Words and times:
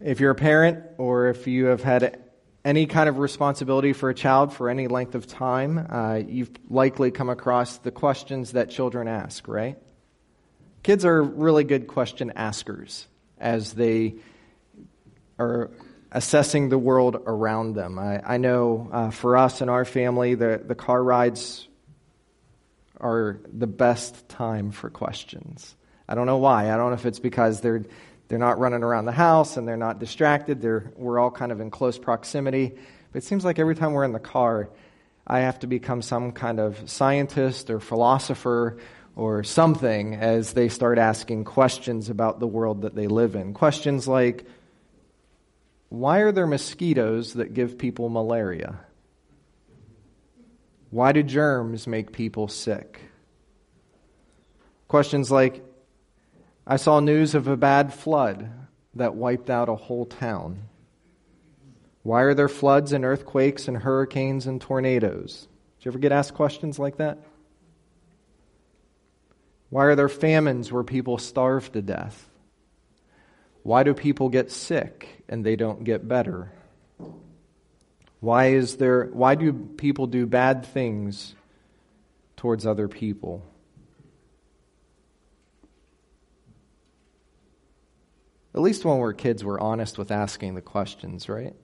If 0.00 0.20
you're 0.20 0.30
a 0.30 0.34
parent 0.34 0.84
or 0.98 1.28
if 1.28 1.46
you 1.46 1.66
have 1.66 1.82
had 1.82 2.22
any 2.64 2.86
kind 2.86 3.08
of 3.08 3.18
responsibility 3.18 3.92
for 3.92 4.10
a 4.10 4.14
child 4.14 4.52
for 4.52 4.68
any 4.68 4.88
length 4.88 5.14
of 5.14 5.26
time, 5.26 5.78
uh, 5.88 6.20
you've 6.26 6.50
likely 6.68 7.10
come 7.10 7.30
across 7.30 7.78
the 7.78 7.90
questions 7.90 8.52
that 8.52 8.68
children 8.68 9.08
ask, 9.08 9.48
right? 9.48 9.78
Kids 10.82 11.04
are 11.04 11.22
really 11.22 11.64
good 11.64 11.86
question 11.86 12.32
askers 12.36 13.06
as 13.38 13.72
they 13.72 14.16
are 15.38 15.70
assessing 16.12 16.68
the 16.68 16.78
world 16.78 17.22
around 17.26 17.74
them. 17.74 17.98
I, 17.98 18.34
I 18.34 18.36
know 18.36 18.90
uh, 18.92 19.10
for 19.10 19.36
us 19.36 19.60
and 19.60 19.70
our 19.70 19.84
family, 19.84 20.34
the, 20.34 20.60
the 20.64 20.74
car 20.74 21.02
rides 21.02 21.66
are 23.00 23.40
the 23.50 23.66
best 23.66 24.28
time 24.28 24.72
for 24.72 24.90
questions. 24.90 25.74
I 26.08 26.14
don't 26.14 26.26
know 26.26 26.38
why. 26.38 26.72
I 26.72 26.76
don't 26.76 26.90
know 26.90 26.94
if 26.94 27.06
it's 27.06 27.18
because 27.18 27.60
they're 27.60 27.84
they're 28.28 28.38
not 28.38 28.58
running 28.58 28.82
around 28.82 29.04
the 29.04 29.12
house 29.12 29.56
and 29.56 29.66
they're 29.66 29.76
not 29.76 29.98
distracted. 29.98 30.60
They're, 30.60 30.92
we're 30.96 31.18
all 31.18 31.30
kind 31.30 31.52
of 31.52 31.60
in 31.60 31.70
close 31.70 31.98
proximity. 31.98 32.74
But 33.12 33.22
it 33.22 33.24
seems 33.24 33.44
like 33.44 33.58
every 33.58 33.74
time 33.74 33.92
we're 33.92 34.04
in 34.04 34.12
the 34.12 34.18
car, 34.18 34.68
I 35.26 35.40
have 35.40 35.60
to 35.60 35.66
become 35.66 36.02
some 36.02 36.32
kind 36.32 36.60
of 36.60 36.90
scientist 36.90 37.70
or 37.70 37.80
philosopher 37.80 38.78
or 39.14 39.42
something 39.44 40.14
as 40.14 40.52
they 40.52 40.68
start 40.68 40.98
asking 40.98 41.44
questions 41.44 42.10
about 42.10 42.38
the 42.38 42.46
world 42.46 42.82
that 42.82 42.94
they 42.94 43.06
live 43.06 43.34
in. 43.34 43.54
Questions 43.54 44.06
like, 44.06 44.46
why 45.88 46.18
are 46.18 46.32
there 46.32 46.46
mosquitoes 46.46 47.34
that 47.34 47.54
give 47.54 47.78
people 47.78 48.08
malaria? 48.08 48.78
Why 50.90 51.12
do 51.12 51.22
germs 51.22 51.86
make 51.86 52.12
people 52.12 52.48
sick? 52.48 53.00
Questions 54.88 55.30
like, 55.30 55.64
I 56.66 56.76
saw 56.76 56.98
news 56.98 57.34
of 57.36 57.46
a 57.46 57.56
bad 57.56 57.94
flood 57.94 58.50
that 58.94 59.14
wiped 59.14 59.50
out 59.50 59.68
a 59.68 59.76
whole 59.76 60.04
town. 60.04 60.62
Why 62.02 62.22
are 62.22 62.34
there 62.34 62.48
floods 62.48 62.92
and 62.92 63.04
earthquakes 63.04 63.68
and 63.68 63.76
hurricanes 63.76 64.46
and 64.46 64.60
tornadoes? 64.60 65.46
Did 65.78 65.84
you 65.84 65.90
ever 65.92 65.98
get 65.98 66.12
asked 66.12 66.34
questions 66.34 66.78
like 66.78 66.96
that? 66.96 67.18
Why 69.70 69.84
are 69.84 69.94
there 69.94 70.08
famines 70.08 70.72
where 70.72 70.84
people 70.84 71.18
starve 71.18 71.70
to 71.72 71.82
death? 71.82 72.28
Why 73.62 73.82
do 73.82 73.94
people 73.94 74.28
get 74.28 74.50
sick 74.50 75.24
and 75.28 75.44
they 75.44 75.56
don't 75.56 75.84
get 75.84 76.06
better? 76.06 76.52
Why 78.20 78.46
is 78.46 78.76
there 78.76 79.04
why 79.06 79.34
do 79.34 79.52
people 79.52 80.06
do 80.06 80.26
bad 80.26 80.64
things 80.66 81.34
towards 82.36 82.66
other 82.66 82.88
people? 82.88 83.42
At 88.56 88.62
least 88.62 88.86
when 88.86 88.96
we're 88.96 89.12
kids, 89.12 89.44
we're 89.44 89.60
honest 89.60 89.98
with 89.98 90.10
asking 90.10 90.54
the 90.54 90.62
questions, 90.62 91.28
right? 91.28 91.54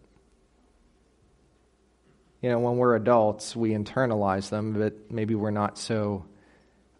You 2.43 2.51
know, 2.51 2.59
when 2.59 2.77
we're 2.77 2.97
adults, 2.97 3.57
we 3.57 3.71
internalize 3.71 4.51
them, 4.51 4.75
but 4.75 5.11
maybe 5.11 5.35
we're 5.35 5.51
not 5.51 5.79
so 5.79 6.27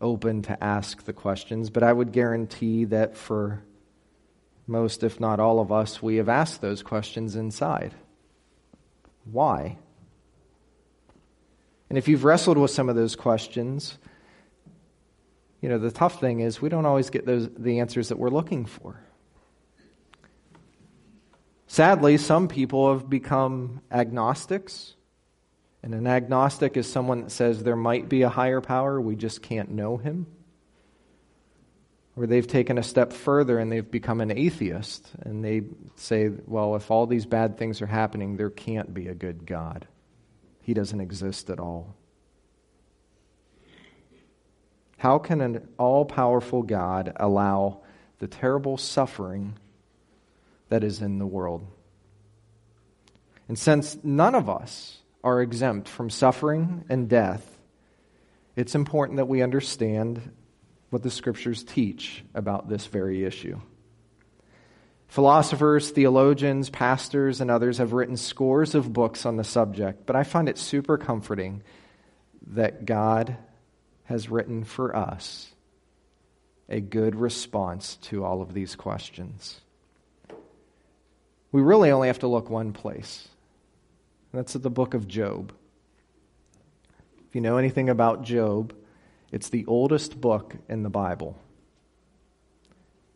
open 0.01 0.43
to 0.43 0.65
ask 0.65 1.05
the 1.05 1.13
questions. 1.13 1.69
But 1.69 1.83
I 1.83 1.93
would 1.93 2.11
guarantee 2.11 2.87
that 2.87 3.19
for 3.19 3.63
most, 4.67 5.03
if 5.03 5.21
not 5.21 5.41
all 5.41 5.61
of 5.61 5.71
us, 5.71 6.03
we 6.03 6.17
have 6.17 6.29
asked 6.31 6.63
those 6.63 6.83
questions 6.83 7.37
inside. 7.37 7.93
Why? 9.31 9.77
And 11.91 11.99
if 11.99 12.09
you've 12.09 12.25
wrestled 12.25 12.57
with 12.57 12.71
some 12.71 12.89
of 12.89 12.97
those 12.97 13.15
questions, 13.15 13.99
you 15.61 15.69
know, 15.69 15.79
the 15.79 15.91
tough 15.91 16.19
thing 16.19 16.41
is 16.41 16.63
we 16.63 16.71
don't 16.71 16.87
always 16.87 17.11
get 17.11 17.27
those, 17.27 17.51
the 17.59 17.81
answers 17.81 18.09
that 18.09 18.19
we're 18.19 18.31
looking 18.31 18.65
for. 18.65 18.99
Sadly, 21.73 22.19
some 22.19 22.49
people 22.49 22.93
have 22.93 23.09
become 23.09 23.81
agnostics. 23.91 24.93
And 25.83 25.95
an 25.95 26.07
agnostic 26.07 26.77
is 26.77 26.87
someone 26.87 27.23
that 27.23 27.31
says 27.31 27.63
there 27.63 27.77
might 27.77 28.11
be 28.11 28.21
a 28.21 28.29
higher 28.29 28.61
power, 28.61 29.01
we 29.01 29.17
just 29.17 29.41
can't 29.41 29.71
know 29.71 29.97
him. 29.97 30.27
Or 32.15 32.27
they've 32.27 32.47
taken 32.47 32.77
a 32.77 32.83
step 32.83 33.15
further 33.15 33.59
and 33.59 33.73
they've 33.73 33.91
become 33.91 34.21
an 34.21 34.31
atheist. 34.31 35.13
And 35.23 35.43
they 35.43 35.63
say, 35.97 36.29
well, 36.47 36.77
if 36.77 36.91
all 36.91 37.07
these 37.07 37.25
bad 37.25 37.57
things 37.57 37.81
are 37.81 37.87
happening, 37.87 38.37
there 38.37 38.51
can't 38.51 38.93
be 38.93 39.09
a 39.09 39.15
good 39.15 39.47
God. 39.47 39.87
He 40.61 40.75
doesn't 40.75 41.01
exist 41.01 41.49
at 41.49 41.59
all. 41.59 41.97
How 44.99 45.19
can 45.19 45.41
an 45.41 45.67
all 45.79 46.05
powerful 46.05 46.65
God 46.65 47.15
allow 47.17 47.81
the 48.19 48.29
terrible 48.29 48.77
suffering 48.77 49.55
that 50.73 50.83
is 50.83 51.03
in 51.03 51.19
the 51.19 51.27
world. 51.27 51.67
And 53.47 53.59
since 53.59 53.99
none 54.03 54.35
of 54.35 54.49
us 54.49 54.97
are 55.23 55.43
exempt 55.43 55.87
from 55.87 56.09
suffering 56.09 56.87
and 56.89 57.11
death, 57.11 57.47
it's 58.57 58.75
important 58.75 59.19
that 59.19 59.29
we 59.29 59.43
understand 59.43 60.33
what 60.89 61.03
the 61.03 61.11
scriptures 61.11 61.63
teach 61.63 62.25
about 62.35 62.71
this 62.71 62.87
very 62.87 63.23
issue. 63.23 63.61
Philosophers, 65.09 65.91
theologians, 65.91 66.71
pastors, 66.71 67.43
and 67.43 67.51
others 67.51 67.77
have 67.77 67.93
written 67.93 68.17
scores 68.17 68.75
of 68.75 68.95
books 68.95 69.27
on 69.27 69.37
the 69.37 69.45
subject, 69.45 70.07
but 70.07 70.17
I 70.17 70.23
find 70.23 70.49
it 70.49 70.57
super 70.57 70.97
comforting 70.97 71.63
that 72.53 72.87
God 72.87 73.37
has 74.05 74.31
written 74.31 74.65
for 74.65 74.97
us 74.97 75.53
a 76.71 76.81
good 76.81 77.15
response 77.15 77.97
to 77.97 78.25
all 78.25 78.41
of 78.41 78.55
these 78.55 78.75
questions 78.75 79.61
we 81.53 81.61
really 81.61 81.91
only 81.91 82.09
have 82.09 82.21
to 82.21 82.27
look 82.27 82.51
one 82.51 82.73
place. 82.73 83.29
And 84.33 84.39
that's 84.39 84.57
at 84.57 84.63
the 84.63 84.71
book 84.71 84.95
of 84.95 85.07
Job. 85.07 85.53
If 87.29 87.35
you 87.35 87.43
know 87.43 87.59
anything 87.59 87.91
about 87.91 88.23
Job, 88.23 88.75
it's 89.31 89.51
the 89.51 89.67
oldest 89.67 90.21
book 90.21 90.57
in 90.69 90.83
the 90.83 90.91
Bible. 90.91 91.39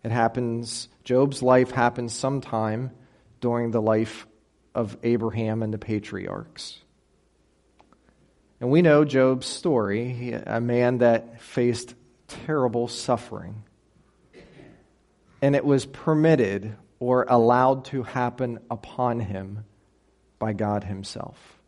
It 0.05 0.13
happens, 0.13 0.89
Job's 1.05 1.43
life 1.43 1.71
happens 1.71 2.13
sometime 2.13 2.93
during 3.41 3.71
the 3.71 3.83
life 3.83 4.27
of 4.75 4.97
Abraham 5.03 5.63
and 5.63 5.73
the 5.73 5.79
patriarchs. 5.79 6.79
And 8.61 8.71
we 8.71 8.83
know 8.83 9.05
Job's 9.05 9.47
story, 9.47 10.33
a 10.33 10.61
man 10.61 10.99
that 10.99 11.41
faced 11.41 11.95
terrible 12.29 12.89
suffering. 12.89 13.65
And 15.43 15.55
it 15.55 15.65
was 15.65 15.85
permitted 15.85 16.77
or 16.99 17.27
allowed 17.29 17.85
to 17.87 18.03
happen 18.03 18.59
upon 18.71 19.21
him 19.21 19.65
by 20.39 20.53
God 20.53 20.85
Himself. 20.85 21.59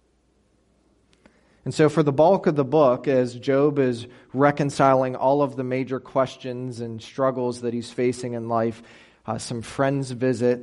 And 1.65 1.75
so, 1.75 1.89
for 1.89 2.03
the 2.03 2.13
bulk 2.13 2.47
of 2.47 2.57
the 2.57 2.65
book, 2.65 3.09
as 3.09 3.35
Job 3.35 3.79
is 3.79 4.07
reconciling 4.33 5.17
all 5.17 5.43
of 5.43 5.57
the 5.57 5.65
major 5.65 6.01
questions 6.01 6.81
and 6.81 7.03
struggles 7.03 7.61
that 7.61 7.75
he's 7.75 7.91
facing 7.91 8.33
in 8.33 8.49
life, 8.49 8.83
uh, 9.27 9.39
some 9.39 9.61
friends 9.61 10.11
visit 10.11 10.61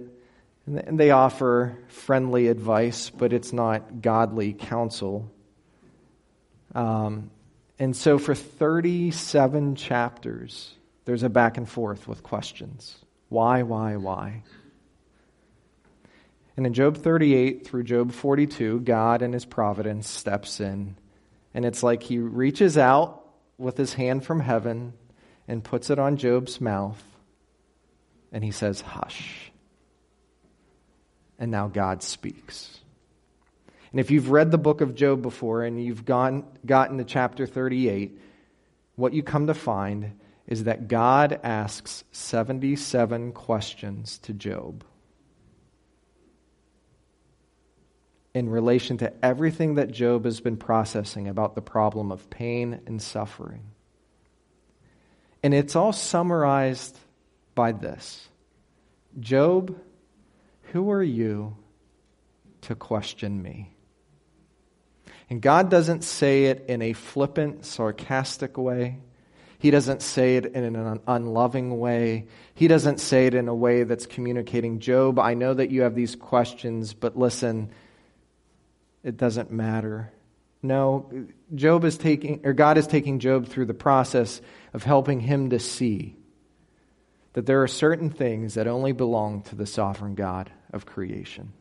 and 0.66 1.00
they 1.00 1.12
offer 1.12 1.78
friendly 1.88 2.48
advice, 2.48 3.12
but 3.12 3.34
it's 3.34 3.54
not 3.54 4.02
godly 4.02 4.54
counsel. 4.54 5.32
Um, 6.74 7.30
and 7.78 7.96
so, 7.96 8.18
for 8.18 8.34
37 8.34 9.76
chapters, 9.76 10.74
there's 11.06 11.24
a 11.24 11.30
back 11.30 11.58
and 11.58 11.70
forth 11.70 12.08
with 12.08 12.24
questions. 12.24 12.98
Why, 13.30 13.64
why, 13.64 13.98
why? 13.98 14.44
And 16.58 16.66
in 16.66 16.74
Job 16.74 16.98
38 16.98 17.68
through 17.68 17.84
Job 17.84 18.12
42, 18.12 18.80
God 18.82 19.22
in 19.22 19.34
his 19.34 19.46
providence 19.46 20.10
steps 20.10 20.60
in. 20.60 20.96
And 21.54 21.66
it's 21.66 21.84
like 21.84 22.04
he 22.04 22.20
reaches 22.20 22.78
out 22.78 23.26
with 23.58 23.78
his 23.78 23.94
hand 23.94 24.26
from 24.26 24.40
heaven 24.40 24.94
and 25.48 25.64
puts 25.64 25.90
it 25.90 26.00
on 26.00 26.18
Job's 26.18 26.62
mouth. 26.62 27.02
And 28.32 28.44
he 28.44 28.52
says, 28.52 28.82
Hush. 28.82 29.52
And 31.38 31.52
now 31.52 31.68
God 31.68 32.02
speaks. 32.02 32.80
And 33.92 34.00
if 34.00 34.12
you've 34.12 34.30
read 34.30 34.52
the 34.52 34.58
book 34.58 34.82
of 34.82 34.96
Job 34.96 35.22
before 35.22 35.64
and 35.64 35.82
you've 35.84 36.06
gone, 36.06 36.46
gotten 36.66 36.98
to 36.98 37.04
chapter 37.04 37.46
38, 37.46 38.20
what 38.96 39.14
you 39.14 39.24
come 39.24 39.48
to 39.48 39.54
find 39.54 40.20
is 40.48 40.66
that 40.66 40.88
God 40.88 41.40
asks 41.44 42.04
77 42.12 43.32
questions 43.34 44.18
to 44.20 44.34
Job. 44.34 44.84
In 48.36 48.50
relation 48.50 48.98
to 48.98 49.14
everything 49.26 49.76
that 49.76 49.90
Job 49.90 50.26
has 50.26 50.42
been 50.42 50.58
processing 50.58 51.30
about 51.30 51.56
the 51.56 51.62
problem 51.62 52.12
of 52.12 52.30
pain 52.30 52.82
and 52.86 53.02
suffering. 53.02 53.64
And 55.42 55.54
it's 55.54 55.76
all 55.76 55.94
summarized 55.94 57.00
by 57.56 57.72
this 57.72 58.28
Job, 59.18 59.80
who 60.74 60.92
are 60.92 61.02
you 61.02 61.56
to 62.64 62.76
question 62.76 63.42
me? 63.42 63.72
And 65.30 65.42
God 65.42 65.72
doesn't 65.72 66.04
say 66.04 66.46
it 66.46 66.66
in 66.68 66.82
a 66.82 66.92
flippant, 66.92 67.66
sarcastic 67.66 68.58
way. 68.58 69.00
He 69.60 69.72
doesn't 69.72 70.02
say 70.02 70.36
it 70.36 70.48
in 70.48 70.76
an 70.76 71.00
unloving 71.08 71.80
way. 71.80 72.28
He 72.54 72.68
doesn't 72.68 73.00
say 73.00 73.28
it 73.28 73.34
in 73.34 73.48
a 73.48 73.56
way 73.56 73.84
that's 73.84 74.06
communicating, 74.06 74.80
Job, 74.80 75.20
I 75.20 75.36
know 75.36 75.54
that 75.54 75.72
you 75.72 75.84
have 75.84 75.96
these 75.96 76.18
questions, 76.18 76.94
but 76.94 77.18
listen, 77.18 77.72
it 79.06 79.18
doesn't 79.18 79.52
matter. 79.52 80.12
No, 80.64 81.28
Job 81.54 81.86
is 81.86 81.96
taking, 81.96 82.42
or 82.44 82.54
God 82.54 82.80
is 82.80 82.88
taking 82.88 83.20
Job 83.20 83.48
through 83.48 83.68
the 83.68 83.76
process 83.76 84.42
of 84.74 84.84
helping 84.84 85.20
him 85.20 85.52
to 85.52 85.60
see 85.60 86.16
that 87.34 87.46
there 87.46 87.62
are 87.62 87.68
certain 87.68 88.10
things 88.10 88.56
that 88.56 88.66
only 88.66 88.94
belong 88.94 89.44
to 89.44 89.56
the 89.56 89.68
sovereign 89.68 90.16
God 90.16 90.50
of 90.74 90.88
creation. 90.88 91.54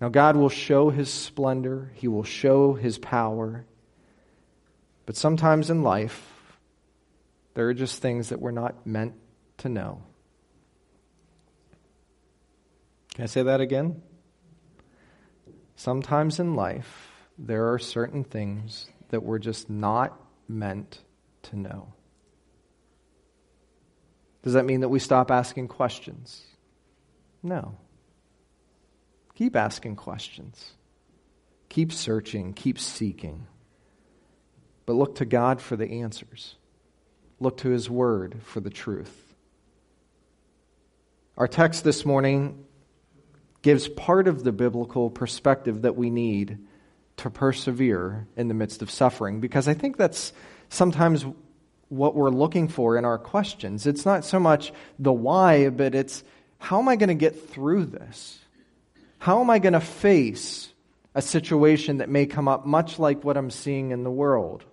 Now, 0.00 0.08
God 0.08 0.34
will 0.34 0.48
show 0.48 0.88
his 0.88 1.10
splendor, 1.10 1.92
he 1.94 2.08
will 2.08 2.24
show 2.24 2.72
his 2.72 2.96
power, 2.96 3.66
but 5.04 5.14
sometimes 5.14 5.68
in 5.68 5.82
life, 5.82 6.56
there 7.52 7.68
are 7.68 7.74
just 7.74 8.00
things 8.00 8.30
that 8.30 8.40
we're 8.40 8.50
not 8.50 8.86
meant 8.86 9.12
to 9.58 9.68
know. 9.68 10.02
Can 13.14 13.24
I 13.24 13.26
say 13.26 13.42
that 13.42 13.60
again? 13.60 14.00
Sometimes 15.76 16.38
in 16.38 16.54
life, 16.54 17.10
there 17.38 17.72
are 17.72 17.78
certain 17.78 18.24
things 18.24 18.86
that 19.08 19.22
we're 19.22 19.38
just 19.38 19.68
not 19.68 20.18
meant 20.48 21.00
to 21.42 21.58
know. 21.58 21.92
Does 24.42 24.54
that 24.54 24.64
mean 24.64 24.80
that 24.80 24.88
we 24.88 24.98
stop 24.98 25.30
asking 25.30 25.68
questions? 25.68 26.42
No. 27.42 27.76
Keep 29.34 29.56
asking 29.56 29.96
questions. 29.96 30.72
Keep 31.68 31.92
searching. 31.92 32.52
Keep 32.52 32.78
seeking. 32.78 33.46
But 34.84 34.94
look 34.94 35.16
to 35.16 35.24
God 35.24 35.60
for 35.60 35.76
the 35.76 36.00
answers. 36.02 36.56
Look 37.40 37.58
to 37.58 37.70
His 37.70 37.88
Word 37.88 38.40
for 38.42 38.60
the 38.60 38.70
truth. 38.70 39.34
Our 41.36 41.48
text 41.48 41.82
this 41.82 42.04
morning 42.04 42.64
gives 43.62 43.88
part 43.88 44.28
of 44.28 44.44
the 44.44 44.52
biblical 44.52 45.10
perspective 45.10 45.82
that 45.82 45.96
we 45.96 46.10
need 46.10 46.58
to 47.18 47.30
persevere 47.30 48.26
in 48.36 48.48
the 48.48 48.54
midst 48.54 48.82
of 48.82 48.90
suffering 48.90 49.40
because 49.40 49.68
I 49.68 49.74
think 49.74 49.96
that's 49.96 50.32
sometimes 50.68 51.24
what 51.88 52.14
we're 52.14 52.30
looking 52.30 52.68
for 52.68 52.96
in 52.96 53.04
our 53.04 53.18
questions. 53.18 53.86
It's 53.86 54.06
not 54.06 54.24
so 54.24 54.40
much 54.40 54.72
the 54.98 55.12
why, 55.12 55.68
but 55.68 55.94
it's 55.94 56.24
how 56.58 56.80
am 56.80 56.88
I 56.88 56.96
going 56.96 57.08
to 57.08 57.14
get 57.14 57.50
through 57.50 57.86
this? 57.86 58.38
How 59.18 59.40
am 59.40 59.50
I 59.50 59.58
going 59.58 59.74
to 59.74 59.80
face 59.80 60.72
a 61.14 61.22
situation 61.22 61.98
that 61.98 62.08
may 62.08 62.26
come 62.26 62.48
up 62.48 62.66
much 62.66 62.98
like 62.98 63.22
what 63.22 63.36
I'm 63.36 63.50
seeing 63.50 63.90
in 63.90 64.04
the 64.04 64.10
world? 64.10 64.64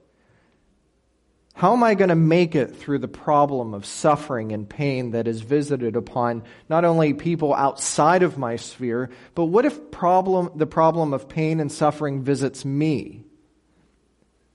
How 1.59 1.73
am 1.73 1.83
I 1.83 1.93
going 1.93 2.07
to 2.07 2.15
make 2.15 2.55
it 2.55 2.77
through 2.77 2.99
the 2.99 3.09
problem 3.09 3.73
of 3.73 3.85
suffering 3.85 4.53
and 4.53 4.69
pain 4.69 5.11
that 5.11 5.27
is 5.27 5.41
visited 5.41 5.97
upon 5.97 6.43
not 6.69 6.85
only 6.85 7.13
people 7.13 7.53
outside 7.53 8.23
of 8.23 8.37
my 8.37 8.55
sphere, 8.55 9.09
but 9.35 9.43
what 9.47 9.65
if 9.65 9.91
problem, 9.91 10.51
the 10.55 10.65
problem 10.65 11.13
of 11.13 11.27
pain 11.27 11.59
and 11.59 11.69
suffering 11.69 12.23
visits 12.23 12.63
me? 12.63 13.25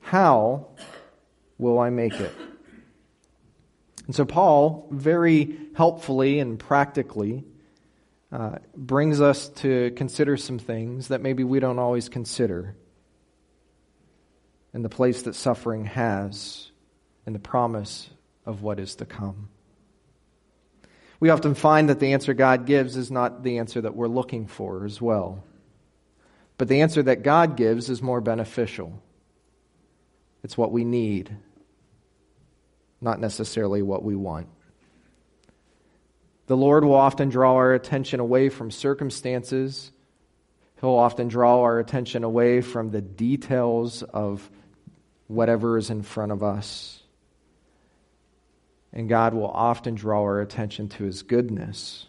How 0.01 0.69
will 1.59 1.79
I 1.79 1.91
make 1.91 2.15
it? 2.15 2.33
And 4.07 4.15
so, 4.15 4.25
Paul 4.25 4.89
very 4.91 5.59
helpfully 5.77 6.39
and 6.39 6.59
practically 6.59 7.45
uh, 8.33 8.61
brings 8.75 9.21
us 9.21 9.51
to 9.57 9.91
consider 9.91 10.39
some 10.39 10.59
things 10.59 11.09
that 11.09 11.21
maybe 11.21 11.45
we 11.45 11.61
don't 11.61 11.79
always 11.79 12.09
consider 12.09 12.75
in 14.73 14.81
the 14.81 14.89
place 14.89 15.21
that 15.25 15.35
suffering 15.35 15.85
has 15.85 16.71
and 17.27 17.35
the 17.35 17.41
promise 17.41 18.11
of 18.47 18.63
what 18.63 18.79
is 18.79 18.97
to 18.97 19.05
come. 19.05 19.49
We 21.21 21.31
often 21.31 21.55
find 21.55 21.89
that 21.89 22.01
the 22.01 22.13
answer 22.13 22.35
God 22.35 22.67
gives 22.67 22.97
is 22.97 23.11
not 23.11 23.43
the 23.43 23.59
answer 23.59 23.81
that 23.81 23.97
we're 23.97 24.09
looking 24.09 24.47
for 24.47 24.85
as 24.85 25.01
well. 25.01 25.43
But 26.59 26.69
the 26.69 26.83
answer 26.83 27.03
that 27.03 27.23
God 27.23 27.57
gives 27.57 27.89
is 27.89 28.03
more 28.03 28.21
beneficial. 28.21 29.03
It's 30.43 30.59
what 30.59 30.73
we 30.73 30.85
need, 30.85 31.35
not 33.01 33.21
necessarily 33.21 33.81
what 33.81 34.05
we 34.05 34.15
want. 34.15 34.49
The 36.47 36.57
Lord 36.57 36.85
will 36.85 36.95
often 36.95 37.31
draw 37.31 37.55
our 37.55 37.73
attention 37.73 38.21
away 38.21 38.51
from 38.51 38.71
circumstances. 38.71 39.91
He'll 40.81 40.91
often 40.91 41.29
draw 41.29 41.63
our 41.63 41.79
attention 41.79 42.23
away 42.23 42.61
from 42.61 42.91
the 42.91 43.01
details 43.01 44.03
of 44.03 44.51
whatever 45.27 45.79
is 45.79 45.89
in 45.89 46.03
front 46.03 46.33
of 46.33 46.43
us. 46.43 47.03
And 48.95 49.09
God 49.09 49.35
will 49.35 49.51
often 49.51 49.97
draw 49.97 50.23
our 50.23 50.41
attention 50.41 50.89
to 50.91 51.05
his 51.05 51.23
goodness 51.23 52.07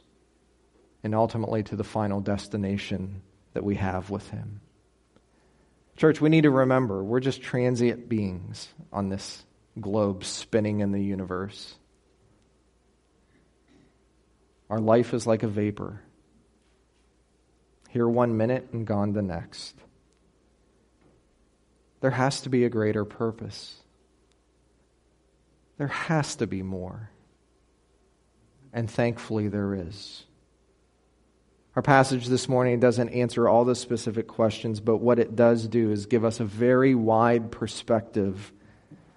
and 1.03 1.15
ultimately 1.15 1.63
to 1.63 1.75
the 1.75 1.83
final 1.83 2.21
destination 2.21 3.23
that 3.53 3.63
we 3.63 3.75
have 3.75 4.11
with 4.11 4.29
him. 4.29 4.61
Church, 5.97 6.21
we 6.21 6.29
need 6.29 6.43
to 6.43 6.51
remember 6.51 7.03
we're 7.03 7.19
just 7.19 7.41
transient 7.41 8.07
beings 8.07 8.67
on 8.93 9.09
this 9.09 9.43
globe 9.81 10.23
spinning 10.23 10.81
in 10.81 10.91
the 10.91 11.01
universe. 11.01 11.75
Our 14.69 14.79
life 14.79 15.13
is 15.13 15.25
like 15.25 15.43
a 15.43 15.47
vapor, 15.47 16.01
here 17.89 18.07
one 18.07 18.37
minute 18.37 18.69
and 18.73 18.85
gone 18.85 19.13
the 19.13 19.21
next. 19.21 19.75
There 22.01 22.11
has 22.11 22.41
to 22.41 22.49
be 22.49 22.65
a 22.65 22.69
greater 22.69 23.05
purpose. 23.05 23.75
There 25.77 25.87
has 25.87 26.35
to 26.37 26.47
be 26.47 26.61
more. 26.63 27.09
And 28.73 28.89
thankfully, 28.89 29.47
there 29.47 29.73
is. 29.73 30.25
Our 31.75 31.81
passage 31.81 32.27
this 32.27 32.47
morning 32.47 32.79
doesn't 32.79 33.09
answer 33.09 33.49
all 33.49 33.65
the 33.65 33.75
specific 33.75 34.27
questions, 34.27 34.79
but 34.79 34.97
what 34.97 35.19
it 35.19 35.35
does 35.35 35.67
do 35.67 35.91
is 35.91 36.05
give 36.05 36.23
us 36.23 36.39
a 36.39 36.45
very 36.45 36.95
wide 36.95 37.51
perspective 37.51 38.53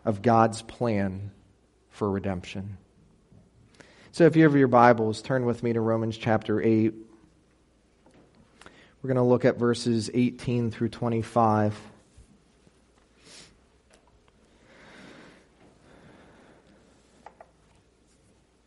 of 0.05 0.23
God's 0.23 0.63
plan 0.63 1.31
for 1.91 2.11
redemption. 2.11 2.79
So 4.11 4.25
if 4.25 4.35
you 4.35 4.43
have 4.43 4.57
your 4.57 4.69
Bibles, 4.69 5.23
turn 5.23 5.45
with 5.45 5.63
me 5.63 5.73
to 5.73 5.81
Romans 5.81 6.17
chapter 6.17 6.61
8. 6.61 6.95
We're 9.01 9.09
going 9.09 9.17
to 9.17 9.23
look 9.23 9.45
at 9.45 9.57
verses 9.57 10.11
18 10.13 10.73
through 10.73 10.89
25. 10.89 11.79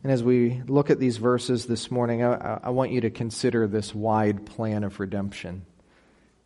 And 0.02 0.10
as 0.10 0.24
we 0.24 0.62
look 0.66 0.90
at 0.90 0.98
these 0.98 1.16
verses 1.16 1.66
this 1.66 1.90
morning, 1.90 2.24
I, 2.24 2.58
I, 2.64 2.70
want 2.70 2.90
you 2.90 3.02
to 3.02 3.10
consider 3.10 3.68
this 3.68 3.94
wide 3.94 4.46
plan 4.46 4.82
of 4.82 4.98
redemption. 4.98 5.64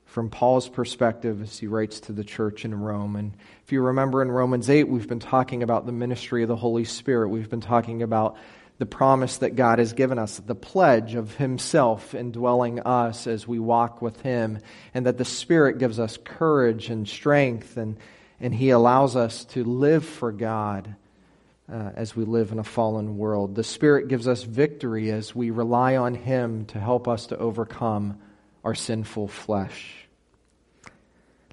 From 0.04 0.28
Paul's 0.28 0.69
perspective, 0.69 1.40
as 1.40 1.59
he 1.59 1.66
writes 1.66 2.00
to 2.00 2.12
the 2.12 2.25
church 2.25 2.66
in 2.66 2.75
Rome. 2.75 3.16
And 3.16 3.33
if 3.64 3.73
you 3.73 3.81
remember 3.81 4.21
in 4.21 4.31
Romans 4.31 4.69
8, 4.69 4.85
we've 4.85 5.09
been 5.09 5.21
talking 5.21 5.62
about 5.62 5.87
the 5.87 5.92
ministry 5.92 6.42
of 6.42 6.49
the 6.49 6.57
Holy 6.57 6.85
Spirit. 6.85 7.31
We've 7.31 7.49
been 7.49 7.62
talking 7.62 8.02
about 8.02 8.37
the 8.78 8.85
promise 8.85 9.38
that 9.38 9.57
God 9.57 9.78
has 9.78 9.95
given 9.95 10.19
us, 10.19 10.37
the 10.38 10.54
pledge 10.54 11.14
of 11.14 11.37
Himself 11.37 12.14
indwelling 12.14 12.81
us 12.81 13.26
as 13.26 13.49
we 13.49 13.59
walk 13.59 14.02
with 14.02 14.21
Him, 14.21 14.59
and 14.92 15.07
that 15.07 15.16
the 15.16 15.25
Spirit 15.25 15.78
gives 15.78 15.99
us 15.99 16.19
courage 16.23 16.90
and 16.90 17.09
strength, 17.09 17.78
and, 17.78 17.97
and 18.38 18.54
He 18.54 18.69
allows 18.69 19.16
us 19.16 19.47
to 19.47 19.64
live 19.64 20.04
for 20.04 20.31
God 20.31 20.95
uh, 21.73 21.90
as 21.96 22.14
we 22.14 22.25
live 22.25 22.52
in 22.52 22.58
a 22.58 22.64
fallen 22.64 23.18
world. 23.18 23.54
The 23.54 23.64
Spirit 23.64 24.08
gives 24.08 24.28
us 24.28 24.42
victory 24.42 25.11
as 25.11 25.35
we 25.35 25.50
rely 25.50 25.96
on 25.96 26.14
Him 26.14 26.66
to 26.66 26.78
help 26.78 27.08
us 27.08 27.26
to 27.28 27.38
overcome 27.38 28.18
our 28.64 28.75
sinful 28.75 29.28
flesh. 29.28 30.06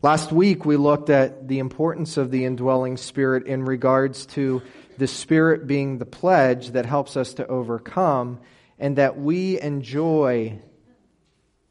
Last 0.01 0.32
week, 0.32 0.65
we 0.65 0.75
looked 0.75 1.10
at 1.10 1.48
the 1.48 1.60
importance 1.60 2.17
of 2.17 2.29
the 2.29 2.46
indwelling 2.46 2.98
Spirit 2.98 3.48
in 3.48 3.63
regards 3.63 4.25
to 4.27 4.62
the 4.98 5.08
Spirit 5.08 5.65
being 5.65 5.98
the 5.98 6.05
pledge 6.05 6.72
that 6.72 6.86
helps 6.86 7.15
us 7.17 7.36
to 7.36 7.48
overcome, 7.48 8.39
and 8.77 8.98
that 8.98 9.17
we 9.17 9.60
enjoy 9.60 10.60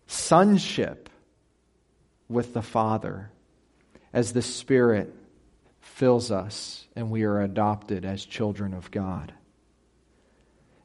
sonship 0.07 1.09
with 2.29 2.55
the 2.55 2.63
Father 2.63 3.31
as 4.13 4.33
the 4.33 4.43
Spirit 4.43 5.15
fills 6.03 6.33
us 6.33 6.85
and 6.97 7.13
we 7.13 7.23
are 7.23 7.41
adopted 7.41 8.05
as 8.05 8.25
children 8.25 8.75
of 8.75 8.91
God. 8.91 9.33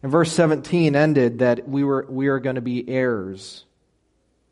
And 0.04 0.12
verse 0.12 0.32
17 0.32 0.96
ended 0.96 1.40
that 1.40 1.68
we, 1.68 1.84
were, 1.84 2.06
we 2.08 2.28
are 2.28 2.38
going 2.38 2.58
to 2.58 2.62
be 2.62 2.88
heirs, 2.88 3.66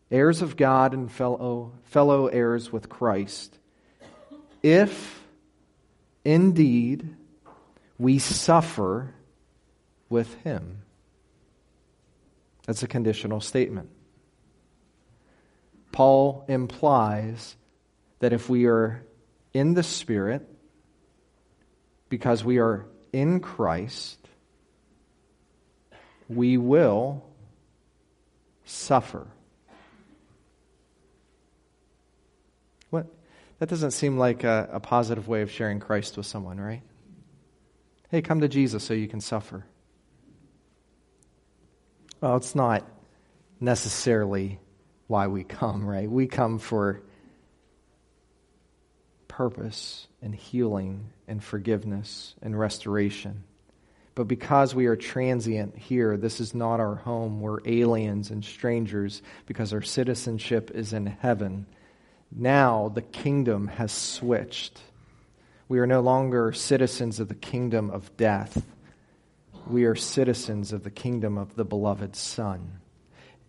heirs 0.10 0.42
of 0.42 0.58
God 0.58 0.96
and 0.96 1.12
fellow, 1.12 1.74
fellow 1.84 2.26
heirs 2.26 2.72
with 2.72 2.90
Christ, 2.90 3.56
if 4.64 5.24
indeed 6.24 7.16
we 8.00 8.18
suffer 8.18 9.14
with 10.10 10.34
Him. 10.42 10.82
That's 12.66 12.82
a 12.82 12.88
conditional 12.88 13.40
statement. 13.40 13.92
Paul 15.92 16.44
implies 16.48 17.56
that 18.18 18.34
if 18.34 18.50
we 18.50 18.66
are 18.66 19.06
in 19.54 19.76
the 19.76 19.84
Spirit, 19.84 20.54
because 22.16 22.46
we 22.46 22.60
are 22.60 22.86
in 23.12 23.42
Christ, 23.42 24.18
we 26.30 26.56
will 26.56 27.26
suffer. 28.64 29.28
What? 32.90 33.08
That 33.60 33.68
doesn't 33.68 33.92
seem 33.92 34.18
like 34.18 34.46
a, 34.46 34.70
a, 34.72 34.80
positive 34.80 35.28
way 35.28 35.42
of 35.42 35.52
sharing 35.52 35.82
Christ 35.82 36.16
with 36.16 36.26
someone, 36.26 36.58
right? 36.58 36.84
Hey, 38.12 38.22
come 38.22 38.40
to 38.40 38.48
Jesus 38.48 38.82
so 38.82 38.94
you 38.94 39.10
can 39.10 39.20
suffer. 39.20 39.66
Well, 42.22 42.38
it's 42.38 42.56
not 42.56 42.88
necessarily 43.60 44.62
why 45.08 45.28
we 45.28 45.44
come, 45.44 45.86
right? 45.86 46.10
We 46.10 46.28
come 46.28 46.60
for 46.60 47.02
purpose 49.36 50.08
and 50.22 50.34
healing 50.34 51.12
and 51.28 51.44
forgiveness 51.44 52.36
and 52.42 52.58
restoration. 52.58 53.44
But 54.16 54.30
because 54.30 54.74
we 54.74 54.86
are 54.86 54.96
transient 54.96 55.78
here, 55.78 56.16
this 56.16 56.40
is 56.40 56.56
not 56.56 56.80
our 56.80 56.96
home. 56.96 57.42
We're 57.42 57.60
aliens 57.66 58.32
and 58.32 58.46
strangers 58.46 59.22
because 59.46 59.74
our 59.74 59.82
citizenship 59.82 60.72
is 60.74 60.94
in 60.94 61.06
heaven. 61.06 61.66
Now 62.32 62.88
the 62.88 63.02
kingdom 63.02 63.68
has 63.68 63.92
switched. 63.92 64.80
We 65.68 65.80
are 65.80 65.88
no 65.88 66.00
longer 66.00 66.54
citizens 66.54 67.20
of 67.20 67.28
the 67.28 67.36
kingdom 67.36 67.90
of 67.90 68.16
death. 68.16 68.66
We 69.68 69.84
are 69.84 69.96
citizens 69.96 70.72
of 70.72 70.86
the 70.86 70.92
kingdom 70.92 71.38
of 71.38 71.56
the 71.58 71.66
beloved 71.66 72.16
Son. 72.16 72.80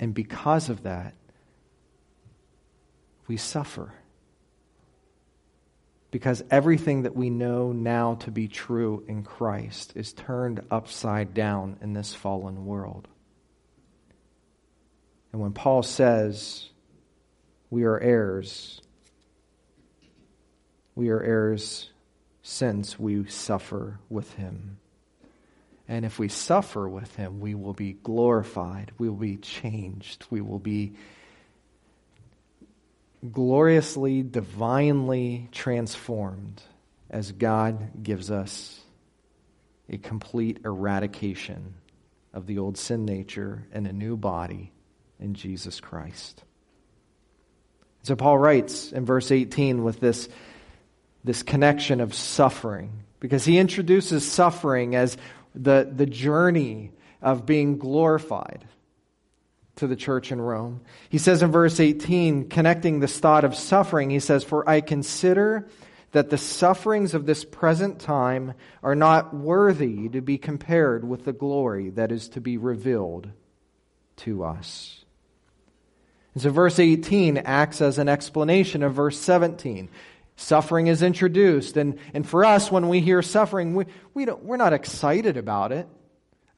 And 0.00 0.12
because 0.12 0.68
of 0.68 0.82
that, 0.82 1.14
we 3.28 3.36
suffer 3.36 3.92
because 6.16 6.42
everything 6.50 7.02
that 7.02 7.14
we 7.14 7.28
know 7.28 7.72
now 7.72 8.14
to 8.14 8.30
be 8.30 8.48
true 8.48 9.04
in 9.06 9.22
Christ 9.22 9.92
is 9.96 10.14
turned 10.14 10.62
upside 10.70 11.34
down 11.34 11.76
in 11.82 11.92
this 11.92 12.14
fallen 12.14 12.64
world. 12.64 13.06
And 15.30 15.42
when 15.42 15.52
Paul 15.52 15.82
says 15.82 16.70
we 17.68 17.84
are 17.84 18.00
heirs, 18.00 18.80
we 20.94 21.10
are 21.10 21.22
heirs 21.22 21.90
since 22.40 22.98
we 22.98 23.26
suffer 23.26 24.00
with 24.08 24.32
him. 24.36 24.78
And 25.86 26.06
if 26.06 26.18
we 26.18 26.28
suffer 26.28 26.88
with 26.88 27.14
him, 27.16 27.40
we 27.40 27.54
will 27.54 27.74
be 27.74 27.92
glorified, 27.92 28.90
we 28.96 29.10
will 29.10 29.16
be 29.16 29.36
changed, 29.36 30.24
we 30.30 30.40
will 30.40 30.60
be 30.60 30.94
gloriously, 33.32 34.22
divinely 34.22 35.48
transformed 35.52 36.62
as 37.10 37.32
God 37.32 38.02
gives 38.02 38.30
us 38.30 38.80
a 39.88 39.98
complete 39.98 40.60
eradication 40.64 41.74
of 42.32 42.46
the 42.46 42.58
old 42.58 42.76
sin 42.76 43.04
nature 43.04 43.66
and 43.72 43.86
a 43.86 43.92
new 43.92 44.16
body 44.16 44.72
in 45.20 45.34
Jesus 45.34 45.80
Christ. 45.80 46.42
So 48.02 48.14
Paul 48.16 48.38
writes 48.38 48.92
in 48.92 49.04
verse 49.04 49.30
18 49.30 49.82
with 49.82 50.00
this, 50.00 50.28
this 51.24 51.42
connection 51.42 52.00
of 52.00 52.14
suffering, 52.14 53.04
because 53.20 53.44
he 53.44 53.58
introduces 53.58 54.30
suffering 54.30 54.94
as 54.94 55.16
the, 55.54 55.90
the 55.90 56.06
journey 56.06 56.92
of 57.22 57.46
being 57.46 57.78
glorified 57.78 58.66
to 59.76 59.86
the 59.86 59.96
church 59.96 60.32
in 60.32 60.40
Rome. 60.40 60.80
He 61.08 61.18
says 61.18 61.42
in 61.42 61.52
verse 61.52 61.78
18, 61.80 62.48
connecting 62.48 63.00
this 63.00 63.18
thought 63.18 63.44
of 63.44 63.54
suffering, 63.54 64.10
he 64.10 64.20
says, 64.20 64.42
For 64.42 64.68
I 64.68 64.80
consider 64.80 65.68
that 66.12 66.30
the 66.30 66.38
sufferings 66.38 67.12
of 67.12 67.26
this 67.26 67.44
present 67.44 68.00
time 68.00 68.54
are 68.82 68.94
not 68.94 69.34
worthy 69.34 70.08
to 70.08 70.22
be 70.22 70.38
compared 70.38 71.06
with 71.06 71.26
the 71.26 71.32
glory 71.32 71.90
that 71.90 72.10
is 72.10 72.28
to 72.30 72.40
be 72.40 72.56
revealed 72.56 73.28
to 74.16 74.44
us. 74.44 75.04
And 76.32 76.42
so 76.42 76.50
verse 76.50 76.78
18 76.78 77.38
acts 77.38 77.82
as 77.82 77.98
an 77.98 78.08
explanation 78.08 78.82
of 78.82 78.94
verse 78.94 79.18
17. 79.18 79.90
Suffering 80.36 80.86
is 80.86 81.02
introduced, 81.02 81.76
and, 81.76 81.98
and 82.14 82.26
for 82.26 82.44
us, 82.44 82.70
when 82.70 82.88
we 82.88 83.00
hear 83.00 83.22
suffering, 83.22 83.74
we, 83.74 83.86
we 84.14 84.24
don't, 84.26 84.42
we're 84.42 84.58
not 84.58 84.74
excited 84.74 85.36
about 85.38 85.72
it. 85.72 85.86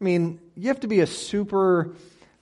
I 0.00 0.04
mean, 0.04 0.40
you 0.56 0.68
have 0.68 0.80
to 0.80 0.88
be 0.88 1.00
a 1.00 1.06
super 1.06 1.94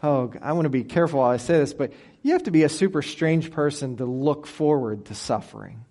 oh, 0.03 0.33
I 0.43 0.53
want 0.53 0.67
to 0.67 0.71
be 0.71 0.85
careful 0.85 1.21
while 1.21 1.31
I 1.31 1.39
say 1.39 1.59
this, 1.59 1.73
but 1.73 1.93
you 2.23 2.33
have 2.33 2.45
to 2.45 2.51
be 2.51 2.65
a 2.65 2.69
super 2.69 3.03
strange 3.03 3.51
person 3.51 3.97
to 3.99 4.05
look 4.05 4.47
forward 4.47 5.07
to 5.07 5.15
suffering. 5.15 5.85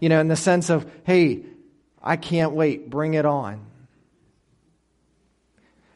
You 0.00 0.08
know, 0.08 0.20
in 0.20 0.28
the 0.28 0.36
sense 0.36 0.70
of, 0.70 0.90
hey, 1.04 1.44
I 2.02 2.16
can't 2.16 2.52
wait, 2.52 2.90
bring 2.90 3.14
it 3.14 3.24
on. 3.24 3.64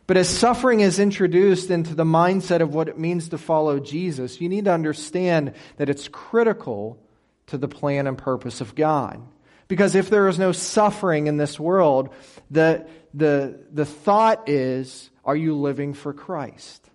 But 0.07 0.17
as 0.17 0.29
suffering 0.29 0.81
is 0.81 0.99
introduced 0.99 1.71
into 1.71 1.95
the 1.95 2.05
mindset 2.05 2.63
of 2.63 2.75
what 2.75 2.89
it 2.89 2.99
means 2.99 3.29
to 3.29 3.39
follow 3.39 3.79
Jesus, 3.79 4.41
you 4.41 4.49
need 4.49 4.65
to 4.65 4.73
understand 4.73 5.55
that 5.77 5.89
it's 5.89 6.09
critical 6.09 6.99
to 7.47 7.59
the 7.59 7.69
plan 7.69 8.09
and 8.09 8.19
purpose 8.19 8.61
of 8.61 8.75
God. 8.75 9.23
Because 9.69 9.95
if 9.95 10.11
there 10.11 10.27
is 10.27 10.37
no 10.37 10.51
suffering 10.51 11.29
in 11.29 11.37
this 11.37 11.61
world, 11.61 12.09
the, 12.51 12.89
the, 13.15 13.61
the 13.73 13.87
thought 13.87 14.49
is, 14.49 15.11
are 15.25 15.37
you 15.37 15.55
living 15.55 15.95
for 15.95 16.13
Christ? 16.13 16.90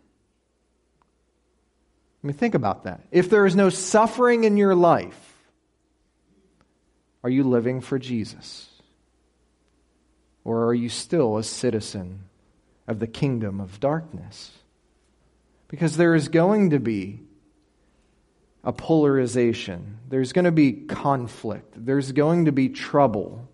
I 2.25 2.27
mean, 2.27 2.37
think 2.37 2.55
about 2.55 2.85
that. 2.85 3.01
If 3.11 3.29
there 3.29 3.45
is 3.45 3.55
no 3.55 3.69
suffering 3.69 4.45
in 4.45 4.57
your 4.57 4.73
life, 4.73 5.37
are 7.23 7.29
you 7.29 7.43
living 7.43 7.81
for 7.81 7.99
Jesus? 7.99 8.67
Or 10.43 10.65
are 10.65 10.73
you 10.73 10.89
still 10.89 11.37
a 11.37 11.43
citizen 11.43 12.21
of 12.87 12.97
the 12.97 13.05
kingdom 13.05 13.61
of 13.61 13.79
darkness? 13.79 14.51
Because 15.67 15.97
there 15.97 16.15
is 16.15 16.27
going 16.27 16.71
to 16.71 16.79
be 16.79 17.19
a 18.63 18.73
polarization, 18.73 19.99
there's 20.09 20.33
going 20.33 20.45
to 20.45 20.51
be 20.51 20.71
conflict, 20.71 21.75
there's 21.77 22.11
going 22.11 22.45
to 22.45 22.51
be 22.51 22.69
trouble 22.69 23.47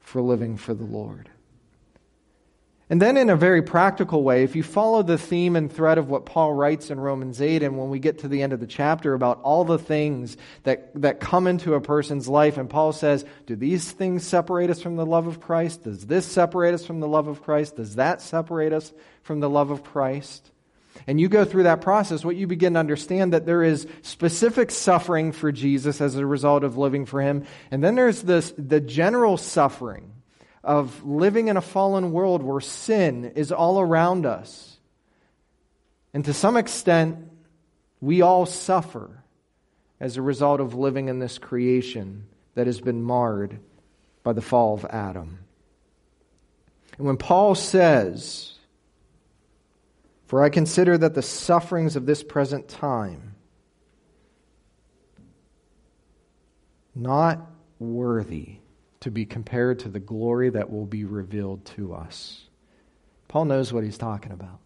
for 0.00 0.20
living 0.20 0.58
for 0.58 0.74
the 0.74 0.84
Lord. 0.84 1.30
And 2.88 3.02
then, 3.02 3.16
in 3.16 3.30
a 3.30 3.36
very 3.36 3.62
practical 3.62 4.22
way, 4.22 4.44
if 4.44 4.54
you 4.54 4.62
follow 4.62 5.02
the 5.02 5.18
theme 5.18 5.56
and 5.56 5.72
thread 5.72 5.98
of 5.98 6.08
what 6.08 6.24
Paul 6.24 6.54
writes 6.54 6.88
in 6.88 7.00
Romans 7.00 7.40
8, 7.40 7.64
and 7.64 7.76
when 7.76 7.90
we 7.90 7.98
get 7.98 8.20
to 8.20 8.28
the 8.28 8.42
end 8.42 8.52
of 8.52 8.60
the 8.60 8.66
chapter 8.68 9.12
about 9.12 9.40
all 9.42 9.64
the 9.64 9.78
things 9.78 10.36
that, 10.62 10.92
that 11.00 11.18
come 11.18 11.48
into 11.48 11.74
a 11.74 11.80
person's 11.80 12.28
life, 12.28 12.58
and 12.58 12.70
Paul 12.70 12.92
says, 12.92 13.24
Do 13.46 13.56
these 13.56 13.90
things 13.90 14.24
separate 14.24 14.70
us 14.70 14.80
from 14.80 14.94
the 14.94 15.04
love 15.04 15.26
of 15.26 15.40
Christ? 15.40 15.82
Does 15.82 16.06
this 16.06 16.26
separate 16.26 16.74
us 16.74 16.86
from 16.86 17.00
the 17.00 17.08
love 17.08 17.26
of 17.26 17.42
Christ? 17.42 17.74
Does 17.74 17.96
that 17.96 18.22
separate 18.22 18.72
us 18.72 18.92
from 19.24 19.40
the 19.40 19.50
love 19.50 19.72
of 19.72 19.82
Christ? 19.82 20.52
And 21.08 21.20
you 21.20 21.28
go 21.28 21.44
through 21.44 21.64
that 21.64 21.80
process, 21.80 22.24
what 22.24 22.36
you 22.36 22.46
begin 22.46 22.74
to 22.74 22.80
understand 22.80 23.32
that 23.32 23.46
there 23.46 23.64
is 23.64 23.88
specific 24.02 24.70
suffering 24.70 25.32
for 25.32 25.50
Jesus 25.50 26.00
as 26.00 26.14
a 26.14 26.24
result 26.24 26.62
of 26.62 26.78
living 26.78 27.04
for 27.04 27.20
him. 27.20 27.46
And 27.72 27.82
then 27.82 27.96
there's 27.96 28.22
this, 28.22 28.54
the 28.56 28.80
general 28.80 29.36
suffering 29.36 30.12
of 30.66 31.06
living 31.06 31.46
in 31.46 31.56
a 31.56 31.62
fallen 31.62 32.10
world 32.10 32.42
where 32.42 32.60
sin 32.60 33.24
is 33.36 33.52
all 33.52 33.80
around 33.80 34.26
us. 34.26 34.78
And 36.12 36.24
to 36.24 36.34
some 36.34 36.56
extent, 36.56 37.18
we 38.00 38.20
all 38.20 38.46
suffer 38.46 39.22
as 40.00 40.16
a 40.16 40.22
result 40.22 40.60
of 40.60 40.74
living 40.74 41.08
in 41.08 41.20
this 41.20 41.38
creation 41.38 42.26
that 42.56 42.66
has 42.66 42.80
been 42.80 43.00
marred 43.00 43.60
by 44.24 44.32
the 44.32 44.42
fall 44.42 44.74
of 44.74 44.84
Adam. 44.86 45.38
And 46.98 47.06
when 47.06 47.16
Paul 47.16 47.54
says, 47.54 48.58
For 50.26 50.42
I 50.42 50.48
consider 50.48 50.98
that 50.98 51.14
the 51.14 51.22
sufferings 51.22 51.94
of 51.94 52.06
this 52.06 52.24
present 52.24 52.66
time 52.66 53.36
not 56.92 57.40
worthy 57.78 58.58
to 59.06 59.10
be 59.12 59.24
compared 59.24 59.78
to 59.78 59.88
the 59.88 60.00
glory 60.00 60.50
that 60.50 60.68
will 60.68 60.84
be 60.84 61.04
revealed 61.04 61.64
to 61.64 61.94
us. 61.94 62.42
Paul 63.28 63.44
knows 63.44 63.72
what 63.72 63.84
he's 63.84 63.98
talking 63.98 64.32
about. 64.32 64.58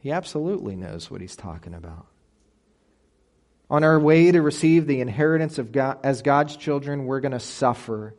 He 0.00 0.10
absolutely 0.10 0.74
knows 0.74 1.12
what 1.12 1.20
he's 1.20 1.36
talking 1.36 1.72
about. 1.72 2.08
On 3.70 3.84
our 3.84 4.00
way 4.00 4.32
to 4.32 4.42
receive 4.42 4.88
the 4.88 5.00
inheritance 5.00 5.58
of 5.58 5.70
God, 5.70 6.00
as 6.02 6.22
God's 6.22 6.56
children, 6.56 7.04
we're 7.04 7.20
going 7.20 7.30
to 7.30 7.38
suffer. 7.38 8.16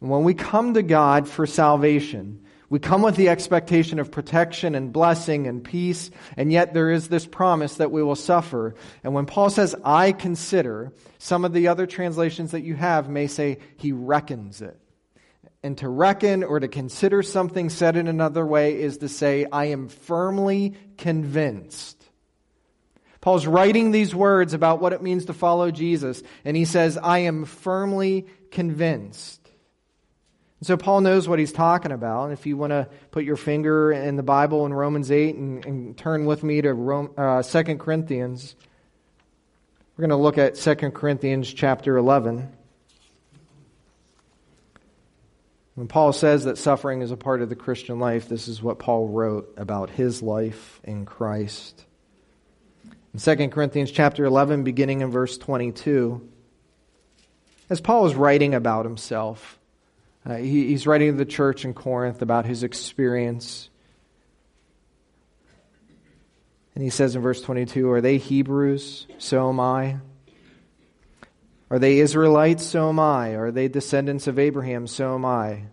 When 0.00 0.24
we 0.24 0.34
come 0.34 0.74
to 0.74 0.82
God 0.82 1.28
for 1.28 1.46
salvation, 1.46 2.44
we 2.72 2.78
come 2.78 3.02
with 3.02 3.16
the 3.16 3.28
expectation 3.28 3.98
of 3.98 4.10
protection 4.10 4.74
and 4.74 4.94
blessing 4.94 5.46
and 5.46 5.62
peace, 5.62 6.10
and 6.38 6.50
yet 6.50 6.72
there 6.72 6.90
is 6.90 7.08
this 7.08 7.26
promise 7.26 7.74
that 7.74 7.90
we 7.90 8.02
will 8.02 8.16
suffer. 8.16 8.74
And 9.04 9.12
when 9.12 9.26
Paul 9.26 9.50
says, 9.50 9.74
I 9.84 10.12
consider, 10.12 10.90
some 11.18 11.44
of 11.44 11.52
the 11.52 11.68
other 11.68 11.86
translations 11.86 12.52
that 12.52 12.62
you 12.62 12.74
have 12.74 13.10
may 13.10 13.26
say, 13.26 13.58
he 13.76 13.92
reckons 13.92 14.62
it. 14.62 14.80
And 15.62 15.76
to 15.78 15.88
reckon 15.90 16.42
or 16.42 16.60
to 16.60 16.66
consider 16.66 17.22
something 17.22 17.68
said 17.68 17.94
in 17.94 18.08
another 18.08 18.46
way 18.46 18.80
is 18.80 18.96
to 18.98 19.08
say, 19.10 19.44
I 19.52 19.66
am 19.66 19.88
firmly 19.88 20.72
convinced. 20.96 22.02
Paul's 23.20 23.46
writing 23.46 23.90
these 23.90 24.14
words 24.14 24.54
about 24.54 24.80
what 24.80 24.94
it 24.94 25.02
means 25.02 25.26
to 25.26 25.34
follow 25.34 25.70
Jesus, 25.70 26.22
and 26.42 26.56
he 26.56 26.64
says, 26.64 26.96
I 26.96 27.18
am 27.18 27.44
firmly 27.44 28.28
convinced 28.50 29.41
so 30.66 30.76
Paul 30.76 31.00
knows 31.00 31.28
what 31.28 31.38
he's 31.38 31.52
talking 31.52 31.90
about. 31.90 32.24
And 32.24 32.32
if 32.32 32.46
you 32.46 32.56
want 32.56 32.70
to 32.70 32.88
put 33.10 33.24
your 33.24 33.36
finger 33.36 33.90
in 33.90 34.16
the 34.16 34.22
Bible 34.22 34.64
in 34.64 34.72
Romans 34.72 35.10
8 35.10 35.34
and, 35.34 35.64
and 35.64 35.98
turn 35.98 36.24
with 36.24 36.44
me 36.44 36.60
to 36.60 36.72
Rome, 36.72 37.10
uh, 37.16 37.42
2 37.42 37.76
Corinthians, 37.78 38.54
we're 39.96 40.02
going 40.02 40.10
to 40.10 40.22
look 40.22 40.38
at 40.38 40.54
2 40.54 40.74
Corinthians 40.92 41.52
chapter 41.52 41.96
11. 41.96 42.52
When 45.74 45.88
Paul 45.88 46.12
says 46.12 46.44
that 46.44 46.58
suffering 46.58 47.00
is 47.00 47.10
a 47.10 47.16
part 47.16 47.42
of 47.42 47.48
the 47.48 47.56
Christian 47.56 47.98
life, 47.98 48.28
this 48.28 48.46
is 48.46 48.62
what 48.62 48.78
Paul 48.78 49.08
wrote 49.08 49.52
about 49.56 49.90
his 49.90 50.22
life 50.22 50.80
in 50.84 51.06
Christ. 51.06 51.86
In 53.14 53.20
2 53.20 53.48
Corinthians 53.48 53.90
chapter 53.90 54.24
11, 54.24 54.64
beginning 54.64 55.00
in 55.00 55.10
verse 55.10 55.38
22, 55.38 56.28
as 57.68 57.80
Paul 57.80 58.06
is 58.06 58.14
writing 58.14 58.54
about 58.54 58.84
himself, 58.84 59.58
uh, 60.24 60.36
he, 60.36 60.68
he's 60.68 60.86
writing 60.86 61.12
to 61.12 61.18
the 61.18 61.24
church 61.24 61.64
in 61.64 61.74
Corinth 61.74 62.22
about 62.22 62.46
his 62.46 62.62
experience. 62.62 63.68
And 66.74 66.84
he 66.84 66.90
says 66.90 67.16
in 67.16 67.22
verse 67.22 67.40
22 67.40 67.90
Are 67.90 68.00
they 68.00 68.18
Hebrews? 68.18 69.06
So 69.18 69.48
am 69.48 69.60
I. 69.60 69.98
Are 71.70 71.78
they 71.78 71.98
Israelites? 71.98 72.64
So 72.64 72.88
am 72.88 73.00
I. 73.00 73.30
Are 73.34 73.50
they 73.50 73.68
descendants 73.68 74.26
of 74.26 74.38
Abraham? 74.38 74.86
So 74.86 75.14
am 75.14 75.24
I. 75.24 75.64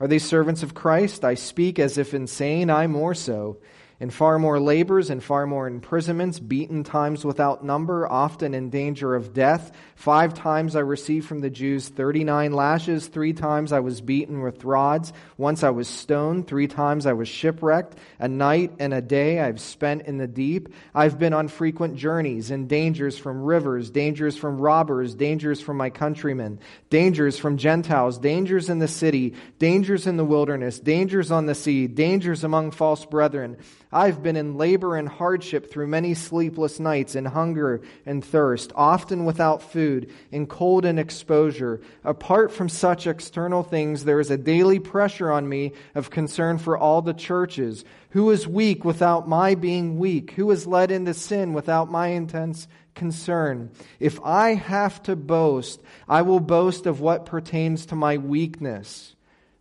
Are 0.00 0.08
they 0.08 0.18
servants 0.18 0.62
of 0.62 0.74
Christ? 0.74 1.24
I 1.24 1.34
speak 1.34 1.78
as 1.78 1.98
if 1.98 2.14
insane, 2.14 2.70
I 2.70 2.86
more 2.86 3.14
so 3.14 3.58
in 4.00 4.10
far 4.10 4.38
more 4.38 4.60
labors 4.60 5.10
and 5.10 5.22
far 5.22 5.44
more 5.44 5.66
imprisonments, 5.66 6.38
beaten 6.38 6.84
times 6.84 7.24
without 7.24 7.64
number, 7.64 8.06
often 8.06 8.54
in 8.54 8.70
danger 8.70 9.16
of 9.16 9.34
death. 9.34 9.72
Five 9.96 10.34
times 10.34 10.76
I 10.76 10.80
received 10.80 11.26
from 11.26 11.40
the 11.40 11.50
Jews 11.50 11.88
39 11.88 12.52
lashes. 12.52 13.08
Three 13.08 13.32
times 13.32 13.72
I 13.72 13.80
was 13.80 14.00
beaten 14.00 14.40
with 14.40 14.62
rods. 14.62 15.12
Once 15.36 15.64
I 15.64 15.70
was 15.70 15.88
stoned. 15.88 16.46
Three 16.46 16.68
times 16.68 17.06
I 17.06 17.14
was 17.14 17.26
shipwrecked. 17.28 17.98
A 18.20 18.28
night 18.28 18.72
and 18.78 18.94
a 18.94 19.02
day 19.02 19.40
I've 19.40 19.60
spent 19.60 20.02
in 20.02 20.18
the 20.18 20.28
deep. 20.28 20.68
I've 20.94 21.18
been 21.18 21.32
on 21.32 21.48
frequent 21.48 21.96
journeys 21.96 22.52
in 22.52 22.68
dangers 22.68 23.18
from 23.18 23.42
rivers, 23.42 23.90
dangers 23.90 24.36
from 24.36 24.60
robbers, 24.60 25.16
dangers 25.16 25.60
from 25.60 25.76
my 25.76 25.90
countrymen, 25.90 26.60
dangers 26.88 27.36
from 27.36 27.56
Gentiles, 27.56 28.18
dangers 28.18 28.68
in 28.68 28.78
the 28.78 28.86
city, 28.86 29.34
dangers 29.58 30.06
in 30.06 30.16
the 30.16 30.24
wilderness, 30.24 30.78
dangers 30.78 31.32
on 31.32 31.46
the 31.46 31.54
sea, 31.56 31.88
dangers 31.88 32.44
among 32.44 32.70
false 32.70 33.04
brethren 33.04 33.56
I've 33.90 34.22
been 34.22 34.36
in 34.36 34.58
labor 34.58 34.96
and 34.96 35.08
hardship 35.08 35.70
through 35.70 35.86
many 35.86 36.12
sleepless 36.12 36.78
nights, 36.78 37.14
in 37.14 37.24
hunger 37.24 37.80
and 38.04 38.22
thirst, 38.24 38.70
often 38.74 39.24
without 39.24 39.62
food, 39.62 40.10
in 40.30 40.46
cold 40.46 40.84
and 40.84 40.98
exposure. 40.98 41.80
Apart 42.04 42.52
from 42.52 42.68
such 42.68 43.06
external 43.06 43.62
things, 43.62 44.04
there 44.04 44.20
is 44.20 44.30
a 44.30 44.36
daily 44.36 44.78
pressure 44.78 45.30
on 45.30 45.48
me 45.48 45.72
of 45.94 46.10
concern 46.10 46.58
for 46.58 46.76
all 46.76 47.00
the 47.00 47.14
churches. 47.14 47.84
Who 48.10 48.30
is 48.30 48.46
weak 48.46 48.84
without 48.84 49.28
my 49.28 49.54
being 49.54 49.98
weak? 49.98 50.32
Who 50.32 50.50
is 50.50 50.66
led 50.66 50.90
into 50.90 51.14
sin 51.14 51.54
without 51.54 51.90
my 51.90 52.08
intense 52.08 52.68
concern? 52.94 53.70
If 54.00 54.20
I 54.22 54.54
have 54.54 55.02
to 55.04 55.16
boast, 55.16 55.80
I 56.06 56.22
will 56.22 56.40
boast 56.40 56.86
of 56.86 57.00
what 57.00 57.24
pertains 57.24 57.86
to 57.86 57.96
my 57.96 58.18
weakness. 58.18 59.14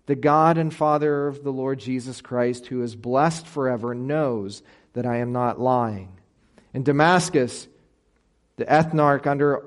The 0.08 0.16
God 0.16 0.58
and 0.58 0.74
Father 0.74 1.28
of 1.28 1.44
the 1.44 1.52
Lord 1.52 1.80
Jesus 1.80 2.22
Christ, 2.22 2.68
who 2.68 2.82
is 2.82 2.96
blessed 2.96 3.46
forever, 3.46 3.94
knows 3.94 4.64
that 4.94 5.06
I 5.06 5.18
am 5.18 5.32
not 5.32 5.60
lying. 5.60 6.18
In 6.74 6.84
Damascus, 6.84 7.68
the 8.56 8.66
ethnarch 8.66 9.28
under 9.28 9.64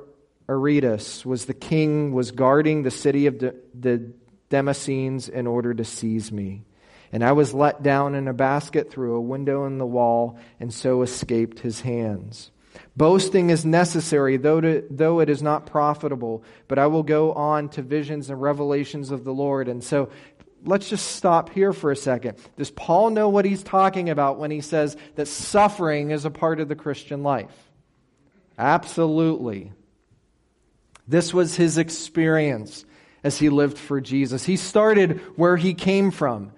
Aretas 0.48 1.24
was 1.24 1.44
the 1.44 1.54
king, 1.54 2.12
was 2.12 2.32
guarding 2.32 2.82
the 2.82 2.90
city 2.90 3.26
of 3.26 3.38
the 3.38 4.12
Damascenes 4.50 5.28
in 5.28 5.46
order 5.46 5.72
to 5.72 5.84
seize 5.84 6.32
me. 6.32 6.64
And 7.12 7.22
I 7.22 7.32
was 7.32 7.54
let 7.54 7.82
down 7.82 8.14
in 8.14 8.26
a 8.26 8.32
basket 8.32 8.90
through 8.90 9.14
a 9.16 9.20
window 9.20 9.66
in 9.66 9.78
the 9.78 9.86
wall, 9.86 10.38
and 10.58 10.72
so 10.72 11.02
escaped 11.02 11.60
his 11.60 11.82
hands. 11.82 12.50
Boasting 12.96 13.50
is 13.50 13.64
necessary, 13.64 14.36
though, 14.36 14.60
to, 14.60 14.84
though 14.90 15.20
it 15.20 15.30
is 15.30 15.42
not 15.42 15.66
profitable. 15.66 16.42
But 16.68 16.78
I 16.78 16.86
will 16.88 17.02
go 17.02 17.32
on 17.32 17.68
to 17.70 17.82
visions 17.82 18.30
and 18.30 18.40
revelations 18.40 19.10
of 19.10 19.24
the 19.24 19.32
Lord. 19.32 19.68
And 19.68 19.82
so 19.82 20.10
let's 20.64 20.88
just 20.88 21.12
stop 21.12 21.50
here 21.50 21.72
for 21.72 21.90
a 21.90 21.96
second. 21.96 22.38
Does 22.56 22.70
Paul 22.70 23.10
know 23.10 23.28
what 23.28 23.44
he's 23.44 23.62
talking 23.62 24.10
about 24.10 24.38
when 24.38 24.50
he 24.50 24.60
says 24.60 24.96
that 25.14 25.28
suffering 25.28 26.10
is 26.10 26.24
a 26.24 26.30
part 26.30 26.60
of 26.60 26.68
the 26.68 26.76
Christian 26.76 27.22
life? 27.22 27.54
Absolutely. 28.58 29.72
This 31.08 31.32
was 31.32 31.56
his 31.56 31.78
experience 31.78 32.84
as 33.24 33.38
he 33.38 33.48
lived 33.48 33.78
for 33.78 34.00
Jesus. 34.00 34.44
He 34.44 34.56
started 34.56 35.20
where 35.36 35.56
he 35.56 35.74
came 35.74 36.10
from. 36.10 36.52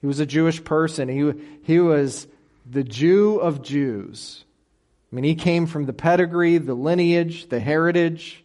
He 0.00 0.06
was 0.06 0.20
a 0.20 0.26
Jewish 0.26 0.62
person. 0.62 1.08
He, 1.08 1.32
he 1.62 1.80
was 1.80 2.26
the 2.68 2.84
Jew 2.84 3.36
of 3.36 3.62
Jews. 3.62 4.43
I 5.14 5.16
mean, 5.16 5.22
he 5.22 5.36
came 5.36 5.66
from 5.66 5.86
the 5.86 5.92
pedigree, 5.92 6.58
the 6.58 6.74
lineage, 6.74 7.48
the 7.48 7.60
heritage. 7.60 8.42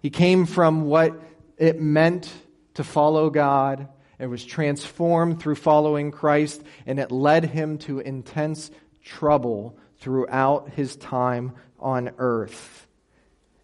He 0.00 0.08
came 0.08 0.46
from 0.46 0.86
what 0.86 1.20
it 1.58 1.78
meant 1.78 2.32
to 2.72 2.82
follow 2.82 3.28
God 3.28 3.88
and 4.18 4.30
was 4.30 4.42
transformed 4.42 5.38
through 5.38 5.56
following 5.56 6.12
Christ, 6.12 6.62
and 6.86 6.98
it 6.98 7.12
led 7.12 7.44
him 7.44 7.76
to 7.80 8.00
intense 8.00 8.70
trouble 9.04 9.76
throughout 9.98 10.70
his 10.70 10.96
time 10.96 11.52
on 11.78 12.12
earth. 12.16 12.86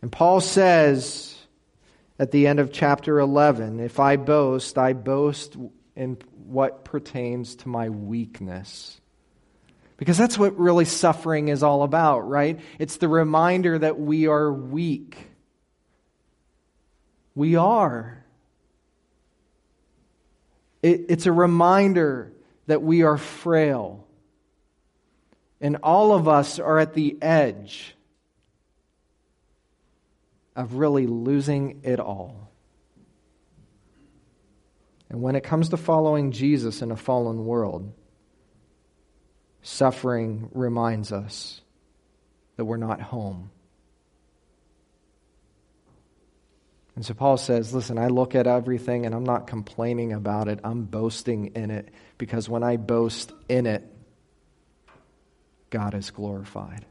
And 0.03 0.13
Paul 0.13 0.43
says 0.43 1.35
at 2.19 2.31
the 2.31 2.47
end 2.47 2.61
of 2.61 2.75
chapter 2.75 3.19
11 3.19 3.81
if 3.81 3.99
I 3.99 4.17
boast, 4.17 4.77
I 4.77 4.93
boast 4.93 5.57
in 5.97 6.19
what 6.47 6.85
pertains 6.85 7.57
to 7.57 7.71
my 7.71 7.89
weakness. 7.89 9.01
Because 9.97 10.19
that's 10.19 10.37
what 10.37 10.59
really 10.59 10.85
suffering 10.85 11.49
is 11.49 11.63
all 11.63 11.83
about, 11.83 12.29
right? 12.29 12.59
It's 12.79 12.97
the 12.97 13.09
reminder 13.09 13.79
that 13.79 13.99
we 13.99 14.27
are 14.27 14.53
weak. 14.53 15.17
We 17.35 17.57
are. 17.57 18.25
It, 20.83 21.07
it's 21.09 21.27
a 21.27 21.33
reminder 21.33 22.33
that 22.67 22.83
we 22.83 23.03
are 23.03 23.17
frail. 23.17 24.05
And 25.61 25.77
all 25.83 26.13
of 26.13 26.29
us 26.29 26.59
are 26.59 26.79
at 26.79 26.95
the 26.95 27.17
edge 27.23 27.95
of 30.57 30.75
really 30.75 31.07
losing 31.07 31.81
it 31.85 32.01
all. 32.01 32.51
And 35.09 35.23
when 35.23 35.37
it 35.37 35.45
comes 35.45 35.69
to 35.69 35.77
following 35.77 36.33
Jesus 36.33 36.83
in 36.83 36.91
a 36.91 36.97
fallen 36.97 37.45
world, 37.45 37.93
suffering 39.65 40.51
reminds 40.53 41.11
us 41.11 41.61
that 42.57 42.65
we're 42.67 42.77
not 42.77 43.01
home. 43.01 43.51
And 46.95 47.05
so 47.05 47.15
Paul 47.15 47.37
says, 47.37 47.75
Listen, 47.75 47.99
I 47.99 48.07
look 48.07 48.37
at 48.37 48.47
everything 48.47 49.05
and 49.07 49.15
I'm 49.15 49.25
not 49.25 49.49
complaining 49.49 50.13
about 50.13 50.47
it. 50.47 50.61
I'm 50.63 50.85
boasting 50.85 51.47
in 51.57 51.71
it 51.71 51.89
because 52.19 52.49
when 52.49 52.63
I 52.63 52.77
boast 52.77 53.33
in 53.49 53.67
it, 53.67 53.85
God 55.71 55.95
is 55.95 56.11
glorified. 56.13 56.85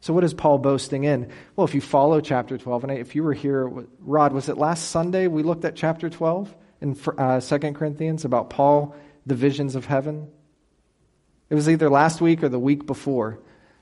So, 0.00 0.14
what 0.14 0.24
is 0.24 0.32
Paul 0.32 0.58
boasting 0.58 1.04
in? 1.04 1.30
Well, 1.56 1.66
if 1.66 1.74
you 1.74 1.80
follow 1.80 2.20
chapter 2.20 2.56
12, 2.56 2.84
and 2.84 2.92
if 2.92 3.14
you 3.14 3.22
were 3.22 3.34
here, 3.34 3.70
Rod, 4.00 4.32
was 4.32 4.48
it 4.48 4.56
last 4.56 4.90
Sunday 4.90 5.26
we 5.26 5.42
looked 5.42 5.64
at 5.64 5.76
chapter 5.76 6.08
12 6.08 6.54
in 6.80 6.96
uh, 7.18 7.40
2 7.40 7.58
Corinthians 7.72 8.24
about 8.24 8.50
Paul, 8.50 8.94
the 9.26 9.34
visions 9.34 9.74
of 9.74 9.84
heaven? 9.84 10.28
It 11.50 11.54
was 11.54 11.68
either 11.68 11.90
last 11.90 12.20
week 12.20 12.42
or 12.42 12.48
the 12.48 12.58
week 12.58 12.86
before. 12.86 13.40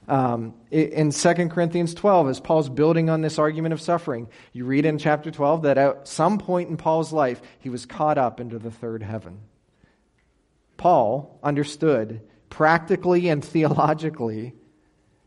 Um, 0.08 0.54
in 0.70 1.10
2 1.12 1.34
Corinthians 1.48 1.94
12, 1.94 2.28
as 2.28 2.40
Paul's 2.40 2.68
building 2.68 3.08
on 3.08 3.20
this 3.20 3.38
argument 3.38 3.72
of 3.72 3.80
suffering, 3.80 4.28
you 4.52 4.64
read 4.64 4.84
in 4.84 4.98
chapter 4.98 5.30
12 5.30 5.62
that 5.62 5.78
at 5.78 6.08
some 6.08 6.38
point 6.38 6.70
in 6.70 6.76
Paul's 6.76 7.12
life, 7.12 7.40
he 7.60 7.68
was 7.68 7.86
caught 7.86 8.18
up 8.18 8.40
into 8.40 8.58
the 8.58 8.70
third 8.70 9.02
heaven. 9.02 9.40
Paul 10.76 11.38
understood 11.42 12.22
practically 12.50 13.28
and 13.28 13.44
theologically 13.44 14.54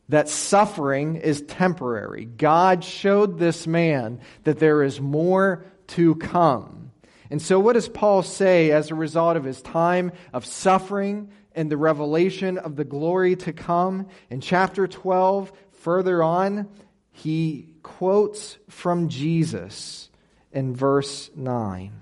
that 0.09 0.29
suffering 0.29 1.15
is 1.15 1.41
temporary. 1.41 2.25
God 2.25 2.83
showed 2.83 3.39
this 3.39 3.65
man 3.65 4.19
that 4.43 4.59
there 4.59 4.83
is 4.83 5.01
more 5.01 5.65
to 5.87 6.15
come. 6.15 6.91
And 7.31 7.41
so, 7.41 7.59
what 7.59 7.73
does 7.73 7.89
Paul 7.89 8.21
say 8.21 8.69
as 8.69 8.91
a 8.91 8.95
result 8.95 9.35
of 9.35 9.43
his 9.43 9.61
time 9.61 10.11
of 10.31 10.45
suffering 10.45 11.31
and 11.55 11.71
the 11.71 11.77
revelation 11.77 12.57
of 12.57 12.75
the 12.75 12.83
glory 12.83 13.35
to 13.37 13.53
come. 13.53 14.07
In 14.29 14.41
chapter 14.41 14.87
12, 14.87 15.51
further 15.71 16.21
on, 16.21 16.67
he 17.11 17.69
quotes 17.81 18.57
from 18.69 19.07
Jesus 19.07 20.09
in 20.51 20.75
verse 20.75 21.31
9 21.35 21.93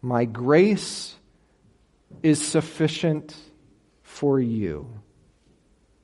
My 0.00 0.24
grace 0.24 1.14
is 2.22 2.40
sufficient 2.44 3.36
for 4.02 4.40
you, 4.40 4.88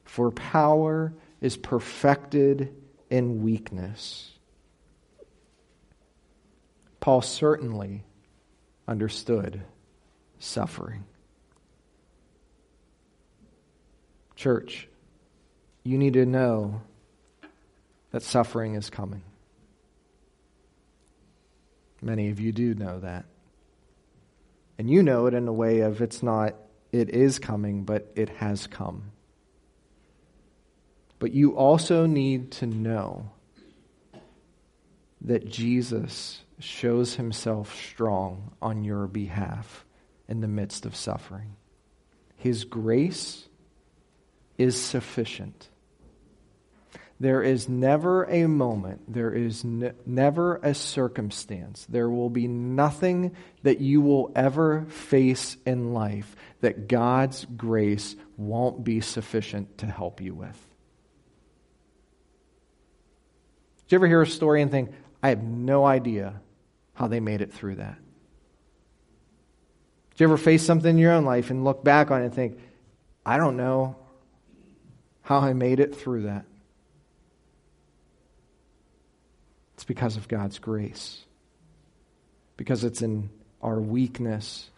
for 0.05 0.31
power 0.31 1.15
is 1.41 1.57
perfected 1.57 2.75
in 3.11 3.43
weakness. 3.43 4.33
Paul 7.01 7.23
certainly 7.23 8.05
understood 8.87 9.63
suffering. 10.39 11.05
Church, 14.39 14.87
you 15.83 15.99
need 15.99 16.13
to 16.13 16.25
know 16.25 16.81
that 18.13 18.23
suffering 18.23 18.77
is 18.77 18.89
coming. 18.89 19.23
Many 22.01 22.31
of 22.31 22.39
you 22.39 22.53
do 22.53 22.73
know 22.73 23.01
that. 23.01 23.25
And 24.79 24.89
you 24.89 25.03
know 25.03 25.27
it 25.27 25.35
in 25.35 25.49
a 25.49 25.53
way 25.53 25.81
of 25.81 26.01
it's 26.01 26.23
not, 26.23 26.55
it 26.93 27.11
is 27.11 27.41
coming, 27.41 27.83
but 27.83 28.13
it 28.15 28.29
has 28.29 28.69
come. 28.69 29.11
But 31.19 31.33
you 31.33 31.57
also 31.57 32.07
need 32.07 32.53
to 32.53 32.67
know 32.67 33.33
that 35.21 35.51
Jesus 35.51 36.43
shows 36.61 37.17
himself 37.17 37.75
strong 37.75 38.53
on 38.63 38.85
your 38.85 39.09
behalf 39.09 39.85
in 40.29 40.43
the 40.43 40.47
midst 40.47 40.87
of 40.87 40.95
suffering. 40.95 41.57
His 42.37 42.63
grace 42.63 43.48
is 44.59 44.81
sufficient. 44.81 45.69
There 47.21 47.43
is 47.43 47.69
never 47.69 48.25
a 48.25 48.47
moment, 48.47 49.13
there 49.13 49.33
is 49.33 49.65
ne- 49.65 49.93
never 50.07 50.57
a 50.57 50.73
circumstance, 50.73 51.85
there 51.89 52.09
will 52.09 52.31
be 52.31 52.47
nothing 52.47 53.35
that 53.63 53.81
you 53.81 54.01
will 54.01 54.31
ever 54.37 54.85
face 54.87 55.57
in 55.67 55.93
life 55.93 56.37
that 56.61 56.87
God's 56.87 57.45
grace 57.45 58.15
won't 58.37 58.85
be 58.85 59.01
sufficient 59.01 59.79
to 59.79 59.87
help 59.87 60.21
you 60.21 60.35
with. 60.35 60.57
Did 63.87 63.93
you 63.93 63.99
ever 63.99 64.07
hear 64.07 64.23
a 64.23 64.27
story 64.27 64.63
and 64.63 64.71
think, 64.71 64.91
I 65.23 65.31
have 65.31 65.43
no 65.43 65.85
idea 65.85 66.41
how 66.95 67.09
they 67.09 67.21
made 67.21 67.41
it 67.41 67.53
through 67.53 67.77
that? 67.77 67.99
Did 70.11 70.21
you 70.21 70.27
ever 70.27 70.37
face 70.37 70.65
something 70.65 70.91
in 70.91 70.99
your 70.99 71.13
own 71.13 71.25
life 71.25 71.51
and 71.51 71.65
look 71.65 71.83
back 71.83 72.13
on 72.13 72.23
it 72.23 72.27
and 72.27 72.35
think, 72.35 72.59
I 73.27 73.39
don't 73.39 73.57
know 73.57 73.97
how 75.29 75.41
I 75.41 75.53
made 75.53 75.79
it 75.79 75.95
through 75.95 76.23
that? 76.23 76.47
It's 79.75 79.85
because 79.85 80.17
of 80.17 80.27
God's 80.27 80.59
grace. 80.59 81.23
Because 82.57 82.83
it's 82.83 83.03
in 83.03 83.29
our 83.61 83.79
weakness 83.79 84.71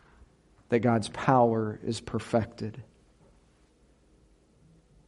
that 0.71 0.81
God's 0.81 1.09
power 1.09 1.79
is 1.85 2.01
perfected. 2.01 2.83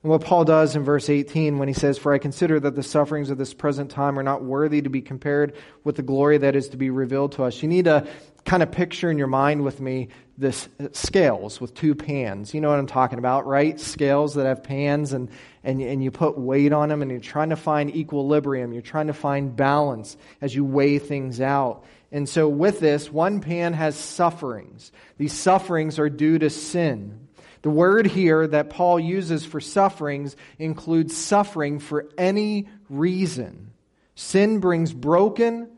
And 0.04 0.10
what 0.12 0.22
Paul 0.22 0.44
does 0.44 0.76
in 0.76 0.84
verse 0.84 1.10
18 1.10 1.58
when 1.58 1.66
he 1.66 1.74
says, 1.74 1.98
For 1.98 2.12
I 2.12 2.18
consider 2.18 2.60
that 2.60 2.76
the 2.76 2.84
sufferings 2.84 3.30
of 3.30 3.36
this 3.36 3.52
present 3.52 3.90
time 3.90 4.20
are 4.20 4.24
not 4.24 4.44
worthy 4.44 4.82
to 4.82 4.90
be 4.90 5.02
compared 5.02 5.56
with 5.82 5.96
the 5.96 6.02
glory 6.02 6.38
that 6.38 6.54
is 6.54 6.68
to 6.68 6.76
be 6.76 6.90
revealed 6.90 7.32
to 7.32 7.42
us. 7.42 7.60
You 7.60 7.68
need 7.68 7.86
to 7.86 8.06
kind 8.44 8.62
of 8.62 8.70
picture 8.72 9.10
in 9.10 9.18
your 9.18 9.26
mind 9.26 9.64
with 9.64 9.80
me 9.80 10.08
this 10.38 10.68
uh, 10.80 10.88
scales 10.92 11.60
with 11.60 11.74
two 11.74 11.94
pans. 11.94 12.52
You 12.54 12.60
know 12.60 12.70
what 12.70 12.78
I'm 12.78 12.86
talking 12.86 13.18
about, 13.18 13.46
right? 13.46 13.78
Scales 13.78 14.34
that 14.34 14.46
have 14.46 14.62
pans 14.62 15.12
and, 15.12 15.30
and, 15.62 15.80
and 15.80 16.02
you 16.02 16.10
put 16.10 16.36
weight 16.36 16.72
on 16.72 16.88
them 16.88 17.02
and 17.02 17.10
you're 17.10 17.20
trying 17.20 17.50
to 17.50 17.56
find 17.56 17.94
equilibrium. 17.94 18.72
You're 18.72 18.82
trying 18.82 19.06
to 19.06 19.12
find 19.12 19.54
balance 19.54 20.16
as 20.40 20.54
you 20.54 20.64
weigh 20.64 20.98
things 20.98 21.40
out. 21.40 21.84
And 22.10 22.28
so 22.28 22.48
with 22.48 22.80
this, 22.80 23.10
one 23.10 23.40
pan 23.40 23.72
has 23.72 23.96
sufferings. 23.96 24.92
These 25.16 25.32
sufferings 25.32 25.98
are 25.98 26.10
due 26.10 26.38
to 26.38 26.50
sin. 26.50 27.28
The 27.62 27.70
word 27.70 28.06
here 28.06 28.46
that 28.46 28.70
Paul 28.70 28.98
uses 28.98 29.46
for 29.46 29.60
sufferings 29.60 30.36
includes 30.58 31.16
suffering 31.16 31.78
for 31.78 32.08
any 32.18 32.68
reason. 32.90 33.70
Sin 34.14 34.58
brings 34.58 34.92
broken, 34.92 35.70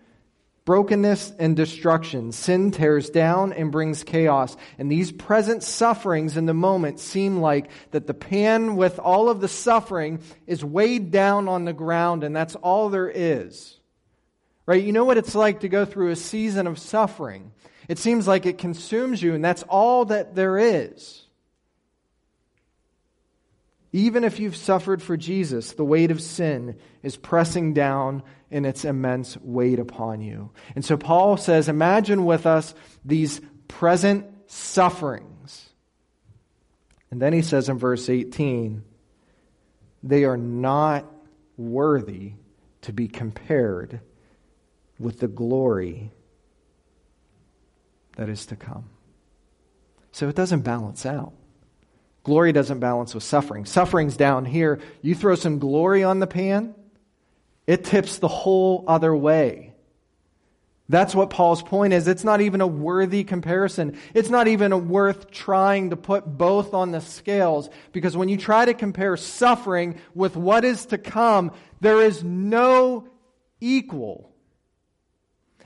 brokenness 0.64 1.33
and 1.38 1.57
destruction. 1.57 2.33
Sin 2.33 2.70
tears 2.70 3.11
down 3.11 3.53
and 3.53 3.70
brings 3.70 4.03
chaos. 4.03 4.57
And 4.79 4.90
these 4.90 5.12
present 5.12 5.62
sufferings 5.62 6.37
in 6.37 6.46
the 6.46 6.55
moment 6.55 7.00
seem 7.00 7.38
like 7.40 7.70
that 7.90 8.07
the 8.07 8.14
pan 8.14 8.77
with 8.77 8.98
all 8.98 9.29
of 9.29 9.40
the 9.40 9.48
suffering 9.48 10.20
is 10.46 10.64
weighed 10.64 11.11
down 11.11 11.48
on 11.48 11.64
the 11.64 11.72
ground 11.72 12.24
and 12.24 12.35
that's 12.35 12.55
all 12.57 12.88
there 12.88 13.11
is. 13.11 13.79
Right? 14.66 14.83
You 14.83 14.92
know 14.92 15.05
what 15.05 15.18
it's 15.18 15.35
like 15.35 15.61
to 15.61 15.68
go 15.68 15.85
through 15.85 16.11
a 16.11 16.16
season 16.16 16.66
of 16.66 16.79
suffering. 16.79 17.53
It 17.87 17.98
seems 17.98 18.27
like 18.27 18.46
it 18.46 18.57
consumes 18.57 19.22
you 19.22 19.35
and 19.35 19.44
that's 19.44 19.62
all 19.64 20.07
that 20.07 20.35
there 20.35 20.59
is. 20.59 21.20
Even 23.92 24.24
if 24.24 24.40
you've 24.40 24.57
suffered 24.57 25.00
for 25.03 25.16
Jesus, 25.16 25.72
the 25.72 25.85
weight 25.85 26.11
of 26.11 26.20
sin 26.20 26.77
is 27.05 27.16
pressing 27.16 27.74
down 27.74 28.24
in 28.54 28.64
its 28.64 28.84
immense 28.84 29.36
weight 29.38 29.80
upon 29.80 30.20
you. 30.20 30.48
And 30.76 30.84
so 30.84 30.96
Paul 30.96 31.36
says, 31.36 31.68
imagine 31.68 32.24
with 32.24 32.46
us 32.46 32.72
these 33.04 33.40
present 33.66 34.26
sufferings. 34.46 35.70
And 37.10 37.20
then 37.20 37.32
he 37.32 37.42
says 37.42 37.68
in 37.68 37.80
verse 37.80 38.08
18, 38.08 38.84
they 40.04 40.22
are 40.22 40.36
not 40.36 41.04
worthy 41.56 42.34
to 42.82 42.92
be 42.92 43.08
compared 43.08 43.98
with 45.00 45.18
the 45.18 45.26
glory 45.26 46.12
that 48.16 48.28
is 48.28 48.46
to 48.46 48.54
come. 48.54 48.88
So 50.12 50.28
it 50.28 50.36
doesn't 50.36 50.60
balance 50.60 51.04
out. 51.04 51.32
Glory 52.22 52.52
doesn't 52.52 52.78
balance 52.78 53.14
with 53.14 53.24
suffering. 53.24 53.64
Suffering's 53.64 54.16
down 54.16 54.44
here. 54.44 54.78
You 55.02 55.16
throw 55.16 55.34
some 55.34 55.58
glory 55.58 56.04
on 56.04 56.20
the 56.20 56.28
pan, 56.28 56.76
it 57.66 57.85
tips 57.85 58.18
the 58.18 58.29
whole 58.29 58.85
other 58.87 59.14
way. 59.14 59.74
That's 60.88 61.14
what 61.14 61.31
Paul's 61.31 61.62
point 61.62 61.94
is. 61.94 62.07
It's 62.09 62.24
not 62.24 62.42
even 62.42 62.61
a 62.61 62.66
worthy 62.66 63.24
comparison. 63.24 63.98
It's 64.12 64.29
not 64.29 64.48
even 64.48 64.88
worth 64.88 65.31
trying 65.31 65.90
to 65.90 65.96
put 65.96 66.27
both 66.27 66.74
on 66.74 66.90
the 66.90 67.00
scales 67.00 67.70
because 67.92 68.16
when 68.16 68.29
you 68.29 68.37
try 68.37 68.66
to 68.66 68.74
compare 68.74 69.16
suffering 69.16 69.98
with 70.14 70.37
what 70.37 70.62
is 70.62 70.87
to 70.87 70.98
come, 70.98 71.53
there 71.81 72.03
is 72.03 72.22
no 72.22 73.09
equal. 73.61 74.31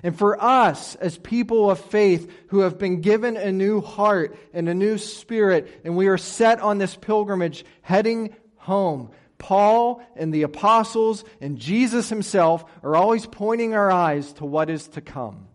And 0.04 0.16
for 0.16 0.40
us, 0.40 0.94
as 0.94 1.18
people 1.18 1.68
of 1.68 1.80
faith 1.80 2.30
who 2.48 2.60
have 2.60 2.78
been 2.78 3.00
given 3.00 3.36
a 3.36 3.50
new 3.50 3.80
heart 3.80 4.36
and 4.52 4.68
a 4.68 4.74
new 4.74 4.98
spirit, 4.98 5.80
and 5.84 5.96
we 5.96 6.06
are 6.06 6.18
set 6.18 6.60
on 6.60 6.78
this 6.78 6.94
pilgrimage 6.94 7.64
heading 7.82 8.36
home, 8.56 9.10
Paul 9.38 10.02
and 10.16 10.34
the 10.34 10.42
apostles 10.42 11.24
and 11.40 11.58
Jesus 11.58 12.08
himself 12.08 12.64
are 12.82 12.96
always 12.96 13.26
pointing 13.26 13.74
our 13.74 13.90
eyes 13.90 14.32
to 14.34 14.44
what 14.44 14.68
is 14.68 14.88
to 14.88 15.00
come. 15.00 15.46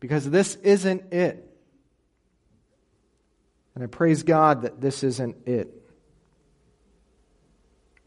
Because 0.00 0.28
this 0.28 0.56
isn't 0.56 1.12
it. 1.12 1.48
And 3.74 3.84
I 3.84 3.86
praise 3.86 4.22
God 4.22 4.62
that 4.62 4.80
this 4.80 5.02
isn't 5.02 5.46
it. 5.46 5.78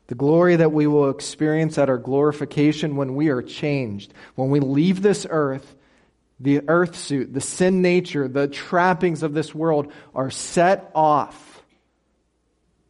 The 0.07 0.15
glory 0.15 0.57
that 0.57 0.71
we 0.71 0.85
will 0.85 1.09
experience 1.09 1.77
at 1.77 1.89
our 1.89 1.97
glorification 1.97 2.95
when 2.95 3.15
we 3.15 3.29
are 3.29 3.41
changed, 3.41 4.13
when 4.35 4.51
we 4.51 4.59
leave 4.59 5.01
this 5.01 5.25
earth, 5.29 5.75
the 6.39 6.61
earth 6.67 6.95
suit, 6.97 7.33
the 7.33 7.41
sin 7.41 7.81
nature, 7.81 8.27
the 8.27 8.47
trappings 8.47 9.23
of 9.23 9.33
this 9.33 9.55
world 9.55 9.91
are 10.13 10.29
set 10.29 10.91
off. 10.93 11.54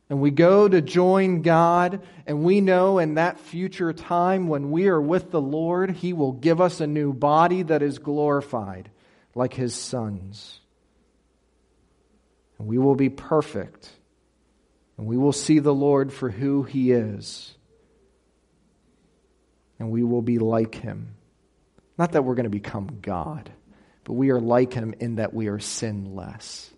And 0.10 0.22
we 0.22 0.30
go 0.30 0.68
to 0.68 0.82
join 0.82 1.42
God, 1.42 2.02
and 2.28 2.44
we 2.44 2.62
know 2.62 3.00
in 3.00 3.16
that 3.16 3.40
future 3.40 3.92
time 3.92 4.48
when 4.48 4.70
we 4.70 4.88
are 4.88 5.02
with 5.02 5.32
the 5.32 5.42
Lord, 5.42 5.92
He 5.92 6.14
will 6.14 6.32
give 6.32 6.62
us 6.62 6.80
a 6.80 6.88
new 6.88 7.12
body 7.12 7.64
that 7.64 7.82
is 7.82 7.98
glorified 7.98 8.92
like 9.34 9.54
His 9.54 9.74
Son's. 9.74 10.60
And 12.60 12.68
we 12.68 12.78
will 12.78 12.96
be 12.96 13.10
perfect 13.10 13.90
and 14.98 15.08
we 15.08 15.18
will 15.18 15.34
see 15.34 15.60
the 15.60 15.74
Lord 15.74 16.14
for 16.14 16.30
who 16.30 16.64
he 16.64 16.92
is. 16.92 17.54
And 19.78 19.92
we 19.92 20.04
will 20.04 20.22
be 20.22 20.40
like 20.40 20.76
him. 20.76 21.16
Not 21.98 22.14
that 22.14 22.24
we're 22.24 22.36
going 22.36 22.46
to 22.46 22.50
become 22.50 23.00
God, 23.02 23.52
but 24.06 24.14
we 24.14 24.30
are 24.30 24.40
like 24.40 24.74
him 24.74 24.94
in 25.00 25.16
that 25.16 25.34
we 25.34 25.48
are 25.48 25.60
sinless. 25.60 26.72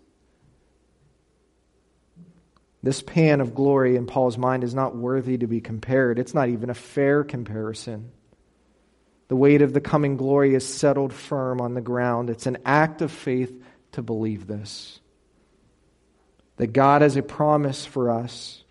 This 2.82 3.02
pan 3.02 3.40
of 3.40 3.54
glory 3.54 3.96
in 3.96 4.06
Paul's 4.06 4.38
mind 4.38 4.62
is 4.62 4.74
not 4.74 4.94
worthy 4.94 5.38
to 5.38 5.46
be 5.46 5.60
compared. 5.60 6.18
It's 6.18 6.34
not 6.34 6.48
even 6.48 6.70
a 6.70 6.74
fair 6.74 7.24
comparison. 7.24 8.12
The 9.28 9.36
weight 9.36 9.62
of 9.62 9.72
the 9.72 9.80
coming 9.80 10.16
glory 10.16 10.54
is 10.54 10.66
settled 10.66 11.12
firm 11.12 11.60
on 11.60 11.74
the 11.74 11.80
ground. 11.80 12.30
It's 12.30 12.46
an 12.46 12.58
act 12.64 13.02
of 13.02 13.10
faith 13.12 13.52
to 13.92 14.02
believe 14.02 14.46
this 14.46 15.00
that 16.56 16.72
God 16.72 17.02
has 17.02 17.16
a 17.16 17.22
promise 17.22 17.86
for 17.86 18.10
us 18.10 18.64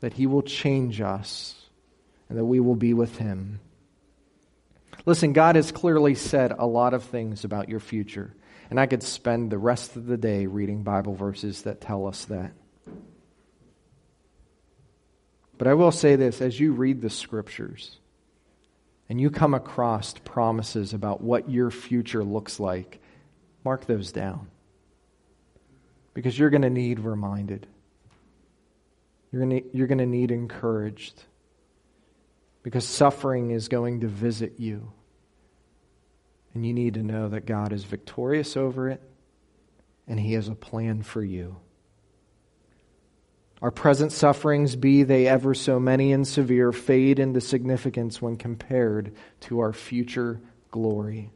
that 0.00 0.14
He 0.14 0.26
will 0.26 0.42
change 0.42 1.00
us 1.00 1.54
and 2.28 2.38
that 2.38 2.44
we 2.44 2.58
will 2.58 2.74
be 2.74 2.94
with 2.94 3.18
Him. 3.18 3.60
Listen, 5.04 5.32
God 5.32 5.56
has 5.56 5.72
clearly 5.72 6.14
said 6.14 6.52
a 6.58 6.66
lot 6.66 6.94
of 6.94 7.04
things 7.04 7.44
about 7.44 7.68
your 7.68 7.80
future, 7.80 8.34
and 8.70 8.78
I 8.78 8.86
could 8.86 9.02
spend 9.02 9.50
the 9.50 9.58
rest 9.58 9.96
of 9.96 10.06
the 10.06 10.16
day 10.16 10.46
reading 10.46 10.82
Bible 10.82 11.14
verses 11.14 11.62
that 11.62 11.80
tell 11.80 12.06
us 12.06 12.24
that. 12.26 12.52
But 15.56 15.66
I 15.66 15.74
will 15.74 15.90
say 15.90 16.16
this 16.16 16.40
as 16.40 16.58
you 16.60 16.72
read 16.72 17.00
the 17.00 17.10
scriptures, 17.10 17.98
and 19.08 19.20
you 19.20 19.30
come 19.30 19.54
across 19.54 20.14
promises 20.24 20.92
about 20.92 21.20
what 21.20 21.50
your 21.50 21.70
future 21.70 22.22
looks 22.22 22.60
like, 22.60 23.00
mark 23.64 23.86
those 23.86 24.12
down. 24.12 24.48
Because 26.14 26.38
you're 26.38 26.50
going 26.50 26.62
to 26.62 26.70
need 26.70 27.00
reminded. 27.00 27.66
You're 29.32 29.44
going 29.44 29.62
to, 29.62 29.76
you're 29.76 29.86
to 29.88 30.06
need 30.06 30.30
encouraged. 30.30 31.22
Because 32.62 32.84
suffering 32.84 33.50
is 33.50 33.68
going 33.68 34.00
to 34.00 34.08
visit 34.08 34.54
you. 34.58 34.92
And 36.54 36.66
you 36.66 36.72
need 36.72 36.94
to 36.94 37.02
know 37.02 37.28
that 37.28 37.46
God 37.46 37.72
is 37.72 37.84
victorious 37.84 38.56
over 38.56 38.88
it 38.88 39.02
and 40.08 40.18
He 40.18 40.32
has 40.32 40.48
a 40.48 40.54
plan 40.54 41.02
for 41.02 41.22
you. 41.22 41.56
Our 43.60 43.70
present 43.70 44.12
sufferings, 44.12 44.76
be 44.76 45.02
they 45.02 45.26
ever 45.26 45.52
so 45.52 45.80
many 45.80 46.12
and 46.12 46.26
severe, 46.26 46.72
fade 46.72 47.18
into 47.18 47.40
significance 47.40 48.22
when 48.22 48.36
compared 48.36 49.14
to 49.40 49.60
our 49.60 49.72
future 49.72 50.40
glory. 50.70 51.30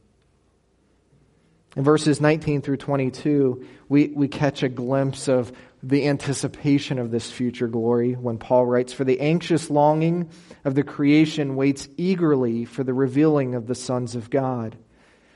In 1.77 1.85
verses 1.85 2.21
19 2.21 2.63
through 2.63 2.77
22, 2.77 3.67
we, 3.89 4.09
we 4.09 4.29
catch 4.29 4.63
a 4.63 4.69
glimpse 4.69 5.29
of 5.29 5.53
the 5.83 6.07
anticipation 6.07 6.99
of 6.99 7.11
this 7.11 7.31
future 7.31 7.67
glory 7.67 8.13
when 8.13 8.39
Paul 8.39 8.67
writes, 8.67 8.93
For 8.93 9.05
the 9.05 9.21
anxious 9.21 9.69
longing 9.69 10.31
of 10.65 10.75
the 10.75 10.85
creation 10.85 11.57
waits 11.57 11.89
eagerly 11.97 12.67
for 12.67 12.85
the 12.85 12.95
revealing 12.95 13.55
of 13.55 13.67
the 13.67 13.75
sons 13.75 14.15
of 14.15 14.31
God. 14.31 14.77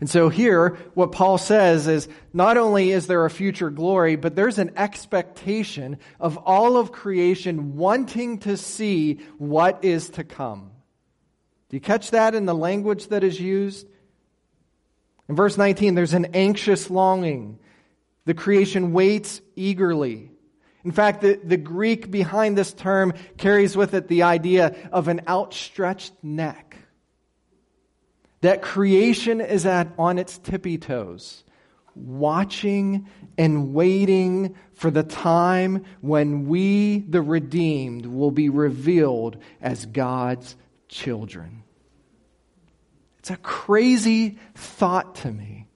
And 0.00 0.10
so 0.10 0.28
here, 0.28 0.76
what 0.94 1.12
Paul 1.12 1.38
says 1.38 1.86
is 1.86 2.08
not 2.32 2.56
only 2.56 2.90
is 2.90 3.06
there 3.06 3.24
a 3.24 3.30
future 3.30 3.70
glory, 3.70 4.16
but 4.16 4.34
there's 4.34 4.58
an 4.58 4.72
expectation 4.76 5.98
of 6.20 6.36
all 6.38 6.76
of 6.76 6.92
creation 6.92 7.76
wanting 7.76 8.40
to 8.40 8.56
see 8.56 9.20
what 9.38 9.84
is 9.84 10.10
to 10.10 10.24
come. 10.24 10.70
Do 11.68 11.76
you 11.76 11.80
catch 11.80 12.10
that 12.10 12.34
in 12.34 12.46
the 12.46 12.54
language 12.54 13.08
that 13.08 13.24
is 13.24 13.40
used? 13.40 13.86
In 15.28 15.34
verse 15.34 15.56
19, 15.56 15.94
there's 15.94 16.14
an 16.14 16.26
anxious 16.34 16.90
longing. 16.90 17.58
The 18.26 18.34
creation 18.34 18.92
waits 18.92 19.40
eagerly. 19.54 20.30
In 20.84 20.92
fact, 20.92 21.20
the, 21.20 21.40
the 21.42 21.56
Greek 21.56 22.10
behind 22.10 22.56
this 22.56 22.72
term 22.72 23.14
carries 23.38 23.76
with 23.76 23.94
it 23.94 24.08
the 24.08 24.22
idea 24.22 24.76
of 24.92 25.08
an 25.08 25.22
outstretched 25.26 26.12
neck. 26.22 26.65
That 28.42 28.62
creation 28.62 29.40
is 29.40 29.66
at, 29.66 29.88
on 29.98 30.18
its 30.18 30.38
tippy 30.38 30.78
toes, 30.78 31.44
watching 31.94 33.08
and 33.38 33.72
waiting 33.72 34.54
for 34.74 34.90
the 34.90 35.02
time 35.02 35.84
when 36.00 36.46
we, 36.46 36.98
the 36.98 37.22
redeemed, 37.22 38.06
will 38.06 38.30
be 38.30 38.48
revealed 38.48 39.38
as 39.60 39.86
God's 39.86 40.54
children. 40.88 41.62
It's 43.18 43.30
a 43.30 43.36
crazy 43.36 44.38
thought 44.54 45.16
to 45.16 45.30
me. 45.32 45.66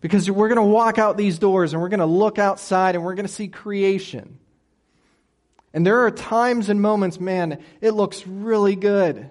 Because 0.00 0.30
we're 0.30 0.48
going 0.48 0.56
to 0.56 0.62
walk 0.62 0.98
out 0.98 1.16
these 1.16 1.38
doors 1.38 1.72
and 1.72 1.80
we're 1.80 1.88
going 1.88 2.00
to 2.00 2.06
look 2.06 2.38
outside 2.38 2.94
and 2.94 3.04
we're 3.04 3.14
going 3.14 3.26
to 3.26 3.32
see 3.32 3.48
creation. 3.48 4.38
And 5.72 5.86
there 5.86 6.04
are 6.04 6.10
times 6.10 6.68
and 6.68 6.80
moments, 6.80 7.20
man, 7.20 7.62
it 7.80 7.92
looks 7.92 8.26
really 8.26 8.76
good. 8.76 9.30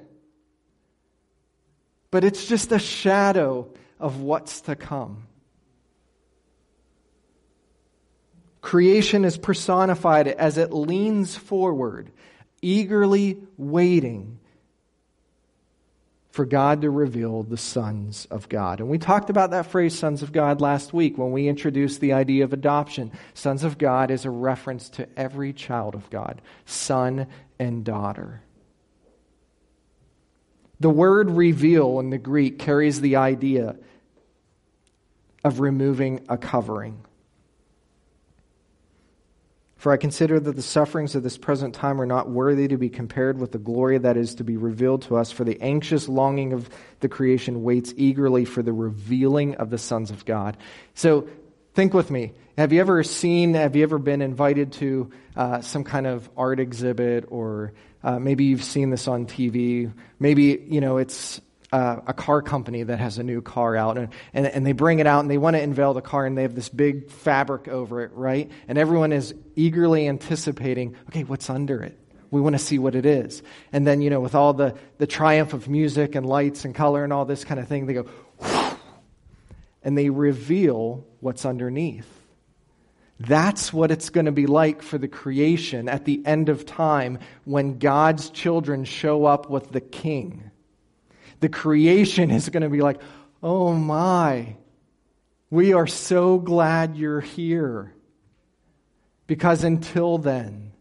But 2.13 2.23
it's 2.23 2.45
just 2.45 2.71
a 2.71 2.77
shadow 2.77 3.69
of 3.99 4.21
what's 4.21 4.61
to 4.61 4.75
come. 4.75 5.23
Creation 8.61 9.25
is 9.25 9.35
personified 9.35 10.27
as 10.27 10.59
it 10.59 10.71
leans 10.71 11.35
forward 11.35 12.11
eagerly 12.61 13.39
waiting 13.57 14.37
for 16.29 16.45
God 16.45 16.81
to 16.81 16.91
reveal 16.91 17.41
the 17.41 17.57
sons 17.57 18.27
of 18.29 18.47
God. 18.47 18.79
And 18.79 18.89
we 18.89 18.99
talked 18.99 19.31
about 19.31 19.49
that 19.49 19.71
phrase, 19.71 19.97
sons 19.97 20.21
of 20.21 20.31
God, 20.31 20.61
last 20.61 20.93
week 20.93 21.17
when 21.17 21.31
we 21.31 21.47
introduced 21.47 21.99
the 21.99 22.13
idea 22.13 22.43
of 22.43 22.53
adoption. 22.53 23.11
Sons 23.33 23.63
of 23.63 23.79
God 23.79 24.11
is 24.11 24.25
a 24.25 24.29
reference 24.29 24.87
to 24.89 25.09
every 25.17 25.51
child 25.51 25.95
of 25.95 26.07
God, 26.11 26.43
son 26.67 27.25
and 27.57 27.83
daughter. 27.83 28.43
The 30.83 30.89
word 30.89 31.31
reveal 31.31 32.01
in 32.01 32.09
the 32.09 32.17
Greek 32.17 32.59
carries 32.59 32.99
the 32.99 33.15
idea 33.15 33.77
of 35.41 35.61
removing 35.61 36.25
a 36.27 36.37
covering. 36.37 37.05
For 39.77 39.93
I 39.93 39.97
consider 39.97 40.41
that 40.41 40.57
the 40.57 40.61
sufferings 40.61 41.15
of 41.15 41.23
this 41.23 41.37
present 41.37 41.73
time 41.73 42.01
are 42.01 42.05
not 42.05 42.29
worthy 42.29 42.67
to 42.67 42.75
be 42.75 42.89
compared 42.89 43.39
with 43.39 43.53
the 43.53 43.59
glory 43.59 43.97
that 43.97 44.17
is 44.17 44.35
to 44.35 44.43
be 44.43 44.57
revealed 44.57 45.03
to 45.03 45.15
us. 45.15 45.31
For 45.31 45.45
the 45.45 45.57
anxious 45.61 46.09
longing 46.09 46.51
of 46.51 46.69
the 46.99 47.07
creation 47.07 47.63
waits 47.63 47.93
eagerly 47.95 48.43
for 48.43 48.61
the 48.61 48.73
revealing 48.73 49.55
of 49.55 49.69
the 49.69 49.77
sons 49.77 50.11
of 50.11 50.25
God. 50.25 50.57
So 50.95 51.29
think 51.75 51.93
with 51.93 52.11
me. 52.11 52.33
Have 52.57 52.73
you 52.73 52.81
ever 52.81 53.03
seen, 53.03 53.53
have 53.53 53.77
you 53.77 53.83
ever 53.83 53.99
been 53.99 54.21
invited 54.21 54.73
to 54.73 55.11
uh, 55.37 55.61
some 55.61 55.85
kind 55.85 56.07
of 56.07 56.29
art 56.35 56.59
exhibit 56.59 57.23
or 57.29 57.71
uh, 58.03 58.19
maybe 58.19 58.45
you've 58.45 58.63
seen 58.63 58.89
this 58.89 59.07
on 59.07 59.25
TV? 59.25 59.91
Maybe, 60.19 60.65
you 60.67 60.81
know, 60.81 60.97
it's 60.97 61.39
uh, 61.73 62.01
a 62.05 62.13
car 62.13 62.41
company 62.41 62.83
that 62.83 62.99
has 62.99 63.17
a 63.17 63.23
new 63.23 63.41
car 63.41 63.75
out, 63.75 63.97
and, 63.97 64.09
and, 64.33 64.45
and 64.45 64.65
they 64.65 64.73
bring 64.73 64.99
it 64.99 65.07
out 65.07 65.21
and 65.21 65.31
they 65.31 65.39
want 65.39 65.55
to 65.55 65.61
unveil 65.61 65.93
the 65.93 66.01
car, 66.01 66.25
and 66.25 66.37
they 66.37 66.43
have 66.43 66.53
this 66.53 66.69
big 66.69 67.09
fabric 67.09 67.67
over 67.67 68.01
it, 68.03 68.11
right? 68.13 68.51
And 68.67 68.77
everyone 68.77 69.11
is 69.11 69.33
eagerly 69.55 70.07
anticipating, 70.07 70.95
okay, 71.09 71.23
what's 71.23 71.49
under 71.49 71.81
it? 71.81 71.97
We 72.29 72.41
want 72.41 72.53
to 72.53 72.59
see 72.59 72.79
what 72.79 72.95
it 72.95 73.05
is. 73.05 73.41
And 73.71 73.85
then, 73.87 74.01
you 74.01 74.09
know, 74.09 74.19
with 74.19 74.35
all 74.35 74.53
the, 74.53 74.75
the 74.97 75.07
triumph 75.07 75.53
of 75.53 75.67
music 75.67 76.15
and 76.15 76.25
lights 76.25 76.65
and 76.65 76.75
color 76.75 77.03
and 77.03 77.11
all 77.11 77.25
this 77.25 77.43
kind 77.43 77.59
of 77.59 77.67
thing, 77.67 77.85
they 77.85 77.93
go, 77.93 78.07
and 79.83 79.97
they 79.97 80.09
reveal 80.09 81.05
what's 81.19 81.45
underneath. 81.45 82.07
That's 83.19 83.71
what 83.71 83.91
it's 83.91 84.09
going 84.09 84.25
to 84.25 84.31
be 84.31 84.47
like 84.47 84.81
for 84.81 84.97
the 84.97 85.07
creation 85.07 85.87
at 85.87 86.05
the 86.05 86.21
end 86.25 86.49
of 86.49 86.65
time 86.65 87.19
when 87.45 87.77
God's 87.77 88.29
children 88.29 88.85
show 88.85 89.25
up 89.25 89.49
with 89.49 89.71
the 89.71 89.81
king 89.81 90.51
the 91.43 91.49
creation 91.49 92.31
is 92.31 92.47
going 92.47 92.63
to 92.63 92.69
be 92.69 92.79
like, 92.79 93.01
oh 93.43 93.73
my, 93.73 94.55
we 95.49 95.73
are 95.73 95.87
so 95.87 96.39
glad 96.39 96.95
you're 96.95 97.19
here. 97.19 97.93
Because 99.27 99.65
until 99.65 100.17
then, 100.17 100.71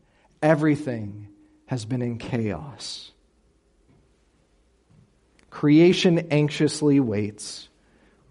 everything 0.41 1.27
has 1.67 1.85
been 1.85 2.01
in 2.01 2.17
chaos. 2.17 3.11
Creation 5.51 6.29
anxiously 6.31 7.01
waits 7.01 7.69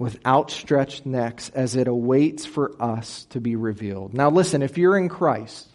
with 0.02 0.20
outstretched 0.26 1.06
necks 1.06 1.50
as 1.50 1.76
it 1.76 1.88
awaits 1.88 2.46
for 2.46 2.76
us 2.82 3.26
to 3.30 3.40
be 3.40 3.56
revealed. 3.56 4.14
Now, 4.14 4.30
listen, 4.30 4.62
if 4.62 4.78
you're 4.78 4.98
in 4.98 5.10
Christ 5.10 5.68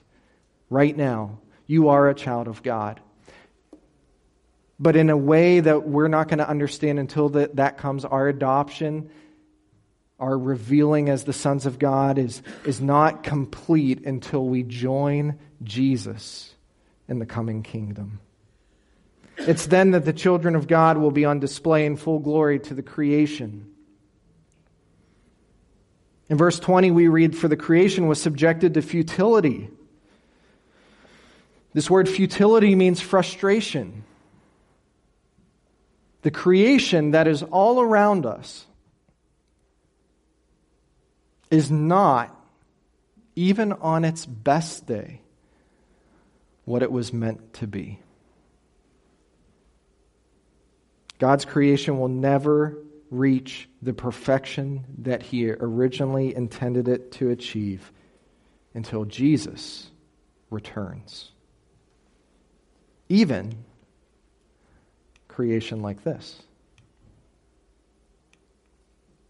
right 0.68 0.96
now, 0.96 1.38
you 1.66 1.88
are 1.88 2.08
a 2.08 2.14
child 2.14 2.48
of 2.48 2.62
God 2.62 3.00
but 4.78 4.96
in 4.96 5.10
a 5.10 5.16
way 5.16 5.60
that 5.60 5.88
we're 5.88 6.08
not 6.08 6.28
going 6.28 6.38
to 6.38 6.48
understand 6.48 6.98
until 6.98 7.30
that, 7.30 7.78
comes. 7.78 8.04
Our 8.04 8.28
adoption, 8.28 9.10
our 10.20 10.36
revealing 10.36 11.08
as 11.08 11.24
the 11.24 11.32
sons 11.32 11.66
of 11.66 11.78
God 11.78 12.18
is, 12.18 12.42
is 12.64 12.80
not 12.80 13.22
complete 13.22 14.04
until 14.04 14.44
we 14.44 14.62
join 14.62 15.38
Jesus 15.62 16.54
in 17.08 17.18
the 17.18 17.26
coming 17.26 17.62
kingdom. 17.62 18.20
It's 19.38 19.66
then 19.66 19.92
that 19.92 20.04
the 20.04 20.12
children 20.12 20.56
of 20.56 20.66
God 20.66 20.98
will 20.98 21.10
be 21.10 21.24
on 21.24 21.40
display 21.40 21.86
in 21.86 21.96
full 21.96 22.18
glory 22.18 22.58
to 22.60 22.74
the 22.74 22.82
creation. 22.82 23.70
In 26.28 26.36
verse 26.36 26.58
20, 26.58 26.90
we 26.90 27.08
read, 27.08 27.36
For 27.36 27.48
the 27.48 27.56
creation 27.56 28.08
was 28.08 28.20
subjected 28.20 28.74
to 28.74 28.82
futility. 28.82 29.70
This 31.72 31.90
word 31.90 32.08
futility 32.08 32.74
means 32.74 33.00
frustration. 33.00 34.04
The 36.22 36.30
creation 36.30 37.12
that 37.12 37.28
is 37.28 37.42
all 37.42 37.80
around 37.80 38.26
us 38.26 38.66
is 41.50 41.70
not, 41.70 42.34
even 43.36 43.72
on 43.72 44.04
its 44.04 44.26
best 44.26 44.86
day, 44.86 45.20
what 46.64 46.82
it 46.82 46.90
was 46.90 47.12
meant 47.12 47.54
to 47.54 47.66
be. 47.68 48.00
God's 51.18 51.44
creation 51.44 51.98
will 51.98 52.08
never 52.08 52.76
reach 53.10 53.68
the 53.82 53.92
perfection 53.92 54.84
that 54.98 55.22
he 55.22 55.50
originally 55.50 56.34
intended 56.34 56.88
it 56.88 57.12
to 57.12 57.30
achieve 57.30 57.92
until 58.74 59.04
Jesus 59.04 59.90
returns. 60.50 61.30
Even 63.08 63.64
creation 65.28 65.82
like 65.82 66.02
this. 66.02 66.42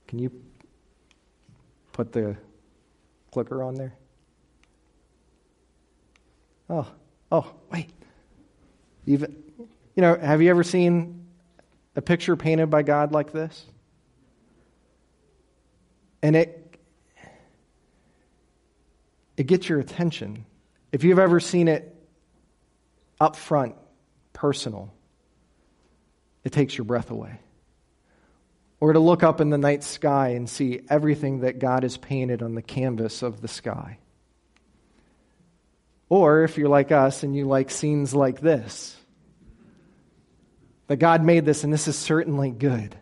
Can 0.08 0.18
you 0.20 0.30
put 1.92 2.12
the 2.12 2.36
clicker 3.32 3.62
on 3.62 3.74
there? 3.74 3.94
Oh, 6.70 6.86
oh, 7.30 7.52
wait. 7.70 7.90
Even, 9.06 9.36
you 9.94 10.02
know, 10.02 10.16
have 10.16 10.42
you 10.42 10.50
ever 10.50 10.62
seen 10.62 11.25
a 11.96 12.02
picture 12.02 12.36
painted 12.36 12.68
by 12.68 12.82
God 12.82 13.10
like 13.10 13.32
this? 13.32 13.64
And 16.22 16.36
it 16.36 16.62
it 19.36 19.46
gets 19.46 19.68
your 19.68 19.80
attention. 19.80 20.46
If 20.92 21.04
you've 21.04 21.18
ever 21.18 21.40
seen 21.40 21.68
it 21.68 21.94
up 23.20 23.36
front, 23.36 23.74
personal, 24.32 24.92
it 26.44 26.52
takes 26.52 26.76
your 26.76 26.84
breath 26.84 27.10
away. 27.10 27.40
Or 28.78 28.92
to 28.92 29.00
look 29.00 29.22
up 29.22 29.40
in 29.40 29.50
the 29.50 29.58
night 29.58 29.82
sky 29.82 30.30
and 30.30 30.48
see 30.48 30.80
everything 30.88 31.40
that 31.40 31.58
God 31.58 31.82
has 31.82 31.96
painted 31.96 32.42
on 32.42 32.54
the 32.54 32.62
canvas 32.62 33.22
of 33.22 33.40
the 33.40 33.48
sky. 33.48 33.98
Or 36.08 36.44
if 36.44 36.56
you're 36.56 36.68
like 36.68 36.92
us 36.92 37.22
and 37.22 37.34
you 37.34 37.46
like 37.46 37.70
scenes 37.70 38.14
like 38.14 38.40
this, 38.40 38.96
that 40.86 40.96
God 40.96 41.24
made 41.24 41.44
this 41.44 41.64
and 41.64 41.72
this 41.72 41.88
is 41.88 41.96
certainly 41.96 42.50
good. 42.50 42.96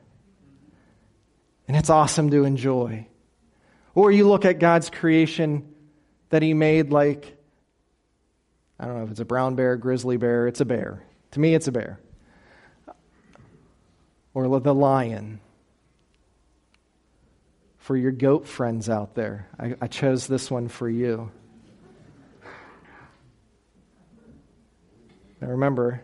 And 1.67 1.77
it's 1.77 1.91
awesome 1.91 2.31
to 2.31 2.45
enjoy. 2.45 3.07
Or 3.95 4.11
you 4.11 4.29
look 4.29 4.45
at 4.45 4.59
God's 4.59 4.91
creation 4.91 5.75
that 6.31 6.43
He 6.43 6.55
made 6.55 6.91
like, 6.91 7.37
I 8.79 8.87
don't 8.87 8.99
know 8.99 9.05
if 9.05 9.11
it's 9.11 9.21
a 9.21 9.25
brown 9.25 9.55
bear, 9.55 9.77
grizzly 9.77 10.17
bear, 10.17 10.47
it's 10.47 10.61
a 10.61 10.65
bear. 10.65 11.03
To 11.33 11.41
me, 11.41 11.55
it's 11.55 11.69
a 11.69 11.73
bear. 11.73 12.01
Or 14.35 14.61
the 14.61 14.75
lion. 14.75 15.41
For 17.79 17.97
your 17.97 18.13
goat 18.13 18.47
friends 18.49 18.89
out 18.89 19.15
there, 19.15 19.49
I, 19.59 19.77
I 19.81 19.87
chose 19.89 20.27
this 20.27 20.51
one 20.51 20.69
for 20.69 20.89
you. 20.89 21.31
Now 25.41 25.49
remember, 25.49 26.03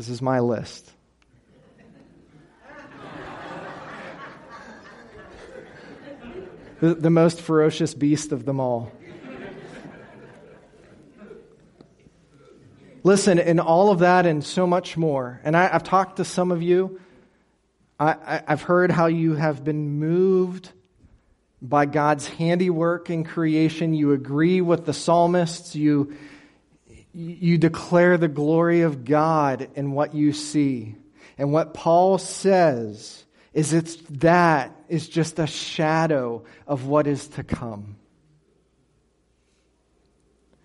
this 0.00 0.08
is 0.08 0.22
my 0.22 0.40
list. 0.40 0.90
the, 6.80 6.94
the 6.94 7.10
most 7.10 7.42
ferocious 7.42 7.92
beast 7.92 8.32
of 8.32 8.46
them 8.46 8.60
all. 8.60 8.90
Listen, 13.02 13.38
in 13.38 13.60
all 13.60 13.90
of 13.90 13.98
that 13.98 14.24
and 14.24 14.42
so 14.42 14.66
much 14.66 14.96
more, 14.96 15.38
and 15.44 15.54
I, 15.54 15.68
have 15.68 15.82
talked 15.82 16.16
to 16.16 16.24
some 16.24 16.50
of 16.50 16.62
you, 16.62 16.98
I, 17.98 18.40
have 18.48 18.62
heard 18.62 18.90
how 18.90 19.04
you 19.04 19.34
have 19.34 19.62
been 19.62 19.98
moved 19.98 20.72
by 21.60 21.84
God's 21.84 22.26
handiwork 22.26 23.10
in 23.10 23.22
creation. 23.24 23.92
You 23.92 24.12
agree 24.12 24.62
with 24.62 24.86
the 24.86 24.94
psalmists. 24.94 25.76
You, 25.76 26.16
you 27.12 27.58
declare 27.58 28.16
the 28.16 28.28
glory 28.28 28.82
of 28.82 29.04
God 29.04 29.68
in 29.74 29.92
what 29.92 30.14
you 30.14 30.32
see. 30.32 30.94
And 31.38 31.52
what 31.52 31.74
Paul 31.74 32.18
says 32.18 33.24
is 33.52 33.72
it's 33.72 33.96
that 34.10 34.74
is 34.88 35.08
just 35.08 35.38
a 35.38 35.46
shadow 35.46 36.44
of 36.66 36.86
what 36.86 37.06
is 37.06 37.26
to 37.28 37.42
come. 37.42 37.96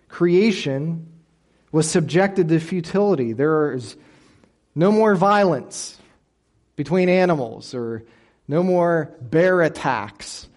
Creation 0.08 1.12
was 1.72 1.90
subjected 1.90 2.48
to 2.48 2.60
futility. 2.60 3.32
There 3.32 3.72
is 3.72 3.96
no 4.74 4.92
more 4.92 5.14
violence 5.14 5.98
between 6.76 7.08
animals 7.08 7.74
or 7.74 8.04
no 8.46 8.62
more 8.62 9.14
bear 9.20 9.62
attacks 9.62 10.48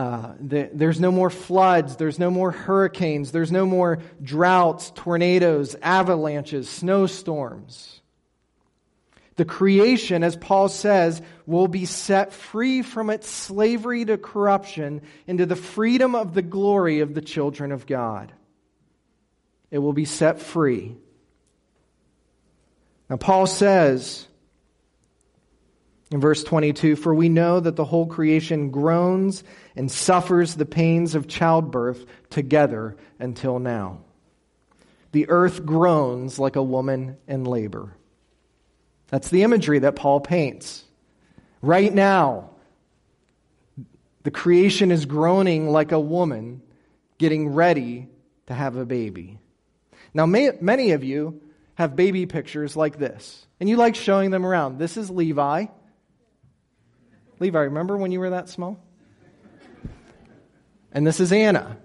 uh, 0.00 0.32
the, 0.40 0.70
there's 0.72 0.98
no 0.98 1.12
more 1.12 1.28
floods. 1.28 1.96
There's 1.96 2.18
no 2.18 2.30
more 2.30 2.50
hurricanes. 2.50 3.32
There's 3.32 3.52
no 3.52 3.66
more 3.66 3.98
droughts, 4.22 4.92
tornadoes, 4.94 5.76
avalanches, 5.82 6.70
snowstorms. 6.70 8.00
The 9.36 9.44
creation, 9.44 10.24
as 10.24 10.36
Paul 10.36 10.70
says, 10.70 11.20
will 11.44 11.68
be 11.68 11.84
set 11.84 12.32
free 12.32 12.80
from 12.80 13.10
its 13.10 13.28
slavery 13.28 14.06
to 14.06 14.16
corruption 14.16 15.02
into 15.26 15.44
the 15.44 15.54
freedom 15.54 16.14
of 16.14 16.32
the 16.32 16.40
glory 16.40 17.00
of 17.00 17.12
the 17.12 17.20
children 17.20 17.70
of 17.70 17.86
God. 17.86 18.32
It 19.70 19.80
will 19.80 19.92
be 19.92 20.06
set 20.06 20.40
free. 20.40 20.96
Now, 23.10 23.18
Paul 23.18 23.46
says, 23.46 24.26
in 26.10 26.20
verse 26.20 26.42
22, 26.42 26.96
for 26.96 27.14
we 27.14 27.28
know 27.28 27.60
that 27.60 27.76
the 27.76 27.84
whole 27.84 28.06
creation 28.06 28.70
groans 28.70 29.44
and 29.76 29.90
suffers 29.90 30.54
the 30.54 30.66
pains 30.66 31.14
of 31.14 31.28
childbirth 31.28 32.04
together 32.30 32.96
until 33.18 33.58
now. 33.58 34.00
The 35.12 35.28
earth 35.28 35.64
groans 35.64 36.38
like 36.38 36.56
a 36.56 36.62
woman 36.62 37.16
in 37.28 37.44
labor. 37.44 37.96
That's 39.08 39.28
the 39.28 39.42
imagery 39.42 39.80
that 39.80 39.96
Paul 39.96 40.20
paints. 40.20 40.84
Right 41.62 41.92
now, 41.92 42.50
the 44.22 44.30
creation 44.30 44.92
is 44.92 45.06
groaning 45.06 45.70
like 45.70 45.92
a 45.92 46.00
woman 46.00 46.62
getting 47.18 47.48
ready 47.48 48.08
to 48.46 48.54
have 48.54 48.76
a 48.76 48.84
baby. 48.84 49.38
Now, 50.12 50.26
may, 50.26 50.50
many 50.60 50.92
of 50.92 51.04
you 51.04 51.40
have 51.74 51.96
baby 51.96 52.26
pictures 52.26 52.76
like 52.76 52.98
this, 52.98 53.46
and 53.58 53.68
you 53.68 53.76
like 53.76 53.94
showing 53.94 54.30
them 54.30 54.44
around. 54.44 54.78
This 54.78 54.96
is 54.96 55.10
Levi. 55.10 55.66
Levi, 57.40 57.58
remember 57.58 57.96
when 57.96 58.12
you 58.12 58.20
were 58.20 58.30
that 58.30 58.48
small? 58.48 58.78
And 60.92 61.06
this 61.06 61.20
is 61.20 61.32
Anna. 61.32 61.78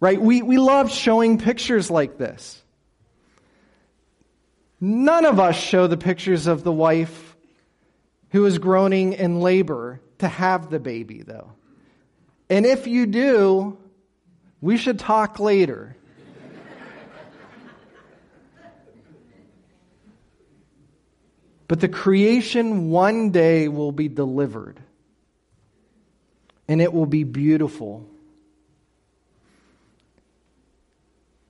Right? 0.00 0.20
We, 0.20 0.42
we 0.42 0.58
love 0.58 0.90
showing 0.90 1.38
pictures 1.38 1.90
like 1.90 2.18
this. 2.18 2.60
None 4.80 5.24
of 5.24 5.38
us 5.40 5.56
show 5.56 5.86
the 5.86 5.96
pictures 5.96 6.46
of 6.46 6.64
the 6.64 6.72
wife 6.72 7.36
who 8.30 8.44
is 8.44 8.58
groaning 8.58 9.12
in 9.12 9.40
labor 9.40 10.00
to 10.18 10.28
have 10.28 10.68
the 10.68 10.80
baby, 10.80 11.22
though. 11.22 11.52
And 12.50 12.66
if 12.66 12.86
you 12.86 13.06
do, 13.06 13.78
we 14.60 14.76
should 14.76 14.98
talk 14.98 15.38
later. 15.38 15.96
But 21.66 21.80
the 21.80 21.88
creation 21.88 22.90
one 22.90 23.30
day 23.30 23.68
will 23.68 23.92
be 23.92 24.08
delivered, 24.08 24.78
and 26.68 26.80
it 26.80 26.92
will 26.92 27.06
be 27.06 27.24
beautiful. 27.24 28.06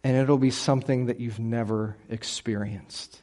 And 0.05 0.17
it'll 0.17 0.39
be 0.39 0.51
something 0.51 1.07
that 1.07 1.19
you've 1.19 1.41
never 1.41 1.97
experienced. 2.11 3.23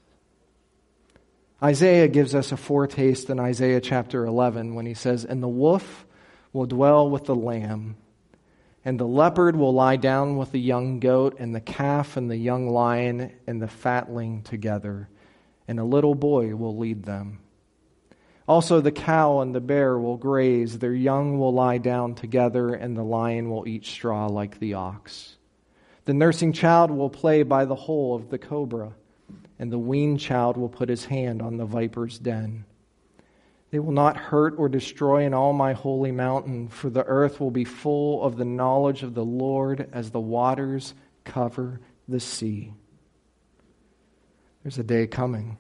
Isaiah 1.64 2.08
gives 2.08 2.34
us 2.34 2.52
a 2.52 2.58
foretaste 2.58 3.30
in 3.30 3.40
Isaiah 3.40 3.80
chapter 3.80 4.26
11 4.26 4.74
when 4.74 4.88
he 4.88 4.96
says, 4.96 5.24
And 5.24 5.44
the 5.44 5.48
wolf 5.48 6.08
will 6.54 6.66
dwell 6.66 7.08
with 7.08 7.26
the 7.26 7.36
lamb, 7.36 7.98
and 8.84 9.00
the 9.00 9.08
leopard 9.08 9.56
will 9.56 9.74
lie 9.74 9.96
down 9.96 10.38
with 10.38 10.52
the 10.52 10.60
young 10.60 11.00
goat, 11.00 11.36
and 11.38 11.54
the 11.54 11.62
calf 11.62 12.18
and 12.18 12.32
the 12.32 12.38
young 12.38 12.68
lion 12.68 13.32
and 13.46 13.62
the 13.62 13.68
fatling 13.68 14.42
together 14.42 15.08
and 15.68 15.80
a 15.80 15.84
little 15.84 16.16
boy 16.16 16.56
will 16.56 16.78
lead 16.78 17.04
them. 17.04 17.40
Also, 18.48 18.82
the 18.82 18.92
cow 18.92 19.40
and 19.40 19.56
the 19.56 19.62
bear 19.62 19.98
will 19.98 20.18
graze, 20.18 20.80
their 20.80 20.94
young 20.94 21.40
will 21.40 21.54
lie 21.54 21.78
down 21.78 22.16
together, 22.16 22.74
and 22.74 22.98
the 22.98 23.04
lion 23.04 23.50
will 23.50 23.68
eat 23.68 23.86
straw 23.86 24.28
like 24.28 24.60
the 24.60 24.74
ox. 24.74 25.38
The 26.06 26.14
nursing 26.14 26.52
child 26.52 26.92
will 26.92 27.10
play 27.10 27.44
by 27.44 27.66
the 27.66 27.76
hole 27.76 28.16
of 28.16 28.30
the 28.30 28.40
cobra, 28.40 28.94
and 29.60 29.72
the 29.72 29.80
weaned 29.80 30.20
child 30.20 30.58
will 30.58 30.70
put 30.70 30.90
his 30.90 31.06
hand 31.06 31.42
on 31.42 31.58
the 31.58 31.66
viper's 31.66 32.18
den. 32.20 32.66
They 33.70 33.80
will 33.80 33.94
not 33.94 34.18
hurt 34.18 34.56
or 34.58 34.68
destroy 34.68 35.24
in 35.24 35.34
all 35.34 35.54
my 35.54 35.72
holy 35.72 36.12
mountain, 36.12 36.68
for 36.68 36.90
the 36.90 37.06
earth 37.06 37.40
will 37.40 37.52
be 37.52 37.64
full 37.64 38.22
of 38.24 38.36
the 38.36 38.44
knowledge 38.44 39.02
of 39.04 39.14
the 39.14 39.24
Lord 39.24 39.88
as 39.94 40.12
the 40.12 40.20
waters 40.20 40.94
cover 41.24 41.80
the 42.08 42.20
sea. 42.20 42.74
There's 44.64 44.78
a 44.78 44.84
day 44.84 45.08
coming 45.08 45.58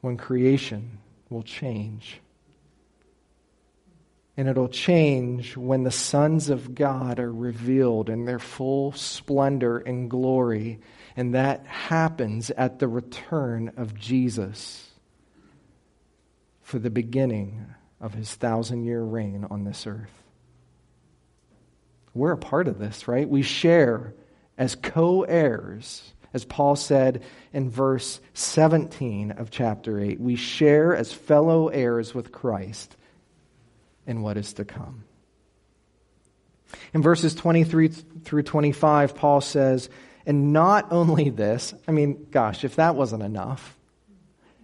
when 0.00 0.16
creation 0.16 0.98
will 1.28 1.42
change. 1.42 2.20
And 4.36 4.48
it'll 4.48 4.68
change 4.68 5.56
when 5.56 5.82
the 5.82 5.90
sons 5.90 6.48
of 6.48 6.74
God 6.74 7.18
are 7.18 7.32
revealed 7.32 8.08
in 8.08 8.24
their 8.24 8.38
full 8.38 8.92
splendor 8.92 9.78
and 9.78 10.08
glory. 10.08 10.80
And 11.16 11.34
that 11.34 11.66
happens 11.66 12.50
at 12.50 12.78
the 12.78 12.88
return 12.88 13.72
of 13.76 13.94
Jesus 13.94 14.88
for 16.62 16.78
the 16.78 16.90
beginning 16.90 17.66
of 18.00 18.14
his 18.14 18.34
thousand 18.34 18.84
year 18.84 19.02
reign 19.02 19.46
on 19.50 19.64
this 19.64 19.86
earth. 19.86 20.22
We're 22.14 22.32
a 22.32 22.38
part 22.38 22.66
of 22.66 22.78
this, 22.78 23.06
right? 23.06 23.28
We 23.28 23.42
share 23.42 24.14
as 24.56 24.74
co 24.74 25.22
heirs, 25.22 26.12
as 26.32 26.44
Paul 26.44 26.76
said 26.76 27.22
in 27.52 27.70
verse 27.70 28.20
17 28.34 29.32
of 29.32 29.50
chapter 29.50 29.98
8. 29.98 30.20
We 30.20 30.36
share 30.36 30.94
as 30.94 31.12
fellow 31.12 31.68
heirs 31.68 32.14
with 32.14 32.32
Christ 32.32 32.96
in 34.06 34.22
what 34.22 34.36
is 34.36 34.52
to 34.54 34.64
come. 34.64 35.04
In 36.94 37.02
verses 37.02 37.34
23 37.34 37.88
through 37.88 38.42
25, 38.44 39.14
Paul 39.16 39.40
says, 39.40 39.88
and 40.26 40.52
not 40.52 40.92
only 40.92 41.30
this, 41.30 41.74
I 41.88 41.92
mean, 41.92 42.28
gosh, 42.30 42.64
if 42.64 42.76
that 42.76 42.94
wasn't 42.94 43.22
enough, 43.22 43.76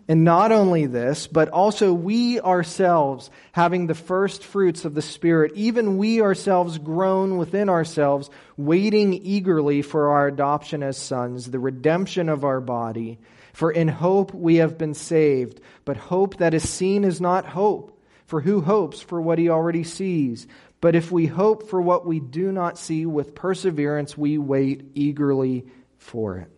and 0.09 0.23
not 0.23 0.53
only 0.53 0.87
this, 0.87 1.27
but 1.27 1.49
also 1.49 1.93
we 1.93 2.41
ourselves, 2.41 3.31
having 3.53 3.87
the 3.87 3.95
first 3.95 4.45
fruits 4.45 4.85
of 4.85 4.95
the 4.95 5.03
Spirit, 5.03 5.53
even 5.57 5.99
we 5.99 6.21
ourselves 6.21 6.79
groan 6.79 7.39
within 7.39 7.69
ourselves, 7.69 8.31
waiting 8.57 9.15
eagerly 9.15 9.83
for 9.83 10.11
our 10.11 10.29
adoption 10.29 10.83
as 10.85 10.97
sons, 10.97 11.51
the 11.51 11.59
redemption 11.59 12.29
of 12.29 12.45
our 12.45 12.61
body. 12.61 13.19
For 13.53 13.73
in 13.73 13.89
hope 13.89 14.33
we 14.33 14.57
have 14.57 14.79
been 14.79 14.95
saved. 14.95 15.61
But 15.85 15.97
hope 15.97 16.37
that 16.37 16.55
is 16.55 16.69
seen 16.69 17.05
is 17.05 17.21
not 17.21 17.47
hope. 17.47 18.01
For 18.27 18.41
who 18.41 18.61
hopes 18.61 19.01
for 19.01 19.21
what 19.21 19.39
he 19.39 19.49
already 19.49 19.83
sees? 19.83 20.47
But 20.81 20.95
if 20.95 21.11
we 21.11 21.27
hope 21.27 21.69
for 21.69 21.81
what 21.81 22.07
we 22.07 22.21
do 22.21 22.53
not 22.53 22.79
see, 22.79 23.07
with 23.07 23.35
perseverance 23.35 24.17
we 24.17 24.37
wait 24.39 24.91
eagerly 24.95 25.67
for 25.99 26.37
it. 26.37 26.51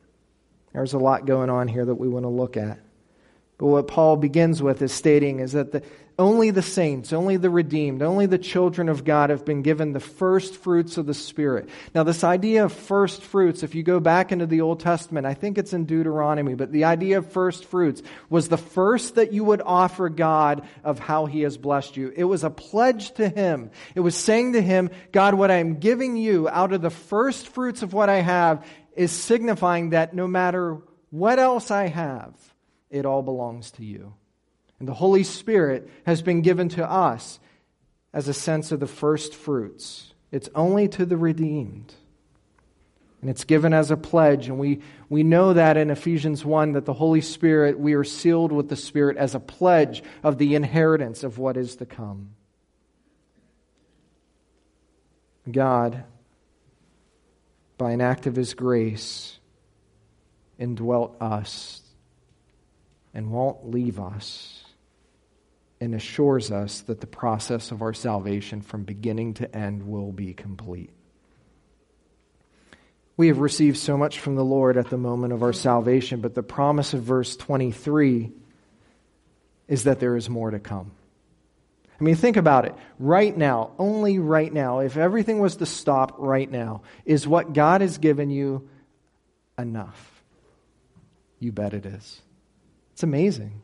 There's 0.72 0.92
a 0.92 0.98
lot 0.98 1.24
going 1.24 1.50
on 1.50 1.68
here 1.68 1.84
that 1.84 1.94
we 1.94 2.08
want 2.08 2.24
to 2.24 2.30
look 2.30 2.56
at. 2.56 2.80
But 3.58 3.66
what 3.66 3.88
Paul 3.88 4.16
begins 4.16 4.62
with 4.62 4.80
is 4.82 4.92
stating 4.92 5.40
is 5.40 5.52
that 5.52 5.72
the, 5.72 5.82
only 6.16 6.50
the 6.50 6.62
saints, 6.62 7.12
only 7.12 7.36
the 7.36 7.50
redeemed, 7.50 8.02
only 8.02 8.26
the 8.26 8.38
children 8.38 8.88
of 8.88 9.04
God 9.04 9.30
have 9.30 9.44
been 9.44 9.62
given 9.62 9.92
the 9.92 10.00
first 10.00 10.56
fruits 10.56 10.96
of 10.96 11.06
the 11.06 11.14
Spirit. 11.14 11.68
Now, 11.94 12.02
this 12.02 12.24
idea 12.24 12.64
of 12.64 12.72
first 12.72 13.22
fruits, 13.22 13.62
if 13.62 13.76
you 13.76 13.84
go 13.84 14.00
back 14.00 14.32
into 14.32 14.46
the 14.46 14.60
Old 14.60 14.80
Testament, 14.80 15.26
I 15.26 15.34
think 15.34 15.58
it's 15.58 15.72
in 15.72 15.86
Deuteronomy, 15.86 16.54
but 16.54 16.72
the 16.72 16.84
idea 16.84 17.18
of 17.18 17.30
first 17.30 17.64
fruits 17.64 18.02
was 18.28 18.48
the 18.48 18.56
first 18.56 19.14
that 19.14 19.32
you 19.32 19.44
would 19.44 19.62
offer 19.64 20.08
God 20.08 20.66
of 20.82 20.98
how 20.98 21.26
He 21.26 21.42
has 21.42 21.56
blessed 21.56 21.96
you. 21.96 22.12
It 22.16 22.24
was 22.24 22.42
a 22.42 22.50
pledge 22.50 23.12
to 23.12 23.28
Him. 23.28 23.70
It 23.94 24.00
was 24.00 24.16
saying 24.16 24.54
to 24.54 24.62
Him, 24.62 24.90
God, 25.12 25.34
what 25.34 25.52
I 25.52 25.56
am 25.56 25.78
giving 25.78 26.16
you 26.16 26.48
out 26.48 26.72
of 26.72 26.82
the 26.82 26.90
first 26.90 27.48
fruits 27.48 27.82
of 27.82 27.92
what 27.92 28.08
I 28.08 28.22
have 28.22 28.66
is 28.96 29.12
signifying 29.12 29.90
that 29.90 30.14
no 30.14 30.26
matter 30.26 30.78
what 31.10 31.38
else 31.38 31.70
I 31.70 31.86
have, 31.86 32.34
it 32.90 33.06
all 33.06 33.22
belongs 33.22 33.70
to 33.72 33.84
you. 33.84 34.14
And 34.78 34.88
the 34.88 34.94
Holy 34.94 35.24
Spirit 35.24 35.88
has 36.06 36.22
been 36.22 36.42
given 36.42 36.68
to 36.70 36.88
us 36.88 37.40
as 38.12 38.28
a 38.28 38.34
sense 38.34 38.72
of 38.72 38.80
the 38.80 38.86
first 38.86 39.34
fruits. 39.34 40.14
It's 40.30 40.48
only 40.54 40.88
to 40.88 41.04
the 41.04 41.16
redeemed. 41.16 41.92
And 43.20 43.28
it's 43.28 43.44
given 43.44 43.72
as 43.72 43.90
a 43.90 43.96
pledge. 43.96 44.48
And 44.48 44.58
we, 44.58 44.80
we 45.08 45.24
know 45.24 45.52
that 45.52 45.76
in 45.76 45.90
Ephesians 45.90 46.44
1 46.44 46.72
that 46.72 46.84
the 46.84 46.92
Holy 46.92 47.20
Spirit, 47.20 47.78
we 47.78 47.94
are 47.94 48.04
sealed 48.04 48.52
with 48.52 48.68
the 48.68 48.76
Spirit 48.76 49.16
as 49.16 49.34
a 49.34 49.40
pledge 49.40 50.02
of 50.22 50.38
the 50.38 50.54
inheritance 50.54 51.24
of 51.24 51.38
what 51.38 51.56
is 51.56 51.76
to 51.76 51.86
come. 51.86 52.30
God, 55.50 56.04
by 57.76 57.92
an 57.92 58.00
act 58.00 58.26
of 58.26 58.36
His 58.36 58.54
grace, 58.54 59.40
indwelt 60.58 61.16
us 61.20 61.80
and 63.14 63.30
won't 63.30 63.70
leave 63.70 63.98
us 63.98 64.64
and 65.80 65.94
assures 65.94 66.50
us 66.50 66.80
that 66.82 67.00
the 67.00 67.06
process 67.06 67.70
of 67.70 67.82
our 67.82 67.94
salvation 67.94 68.62
from 68.62 68.82
beginning 68.82 69.34
to 69.34 69.56
end 69.56 69.86
will 69.86 70.12
be 70.12 70.34
complete. 70.34 70.90
We 73.16 73.28
have 73.28 73.38
received 73.38 73.76
so 73.76 73.96
much 73.96 74.20
from 74.20 74.36
the 74.36 74.44
Lord 74.44 74.76
at 74.76 74.90
the 74.90 74.96
moment 74.96 75.32
of 75.32 75.42
our 75.42 75.52
salvation, 75.52 76.20
but 76.20 76.34
the 76.34 76.42
promise 76.42 76.94
of 76.94 77.02
verse 77.02 77.36
23 77.36 78.30
is 79.66 79.84
that 79.84 80.00
there 80.00 80.16
is 80.16 80.30
more 80.30 80.50
to 80.50 80.58
come. 80.58 80.92
I 82.00 82.04
mean, 82.04 82.14
think 82.14 82.36
about 82.36 82.64
it. 82.64 82.74
Right 83.00 83.36
now, 83.36 83.72
only 83.78 84.20
right 84.20 84.52
now, 84.52 84.80
if 84.80 84.96
everything 84.96 85.40
was 85.40 85.56
to 85.56 85.66
stop 85.66 86.14
right 86.18 86.48
now, 86.48 86.82
is 87.04 87.26
what 87.26 87.52
God 87.52 87.80
has 87.80 87.98
given 87.98 88.30
you 88.30 88.68
enough? 89.58 90.22
You 91.40 91.50
bet 91.50 91.74
it 91.74 91.86
is. 91.86 92.20
It's 92.98 93.04
amazing. 93.04 93.62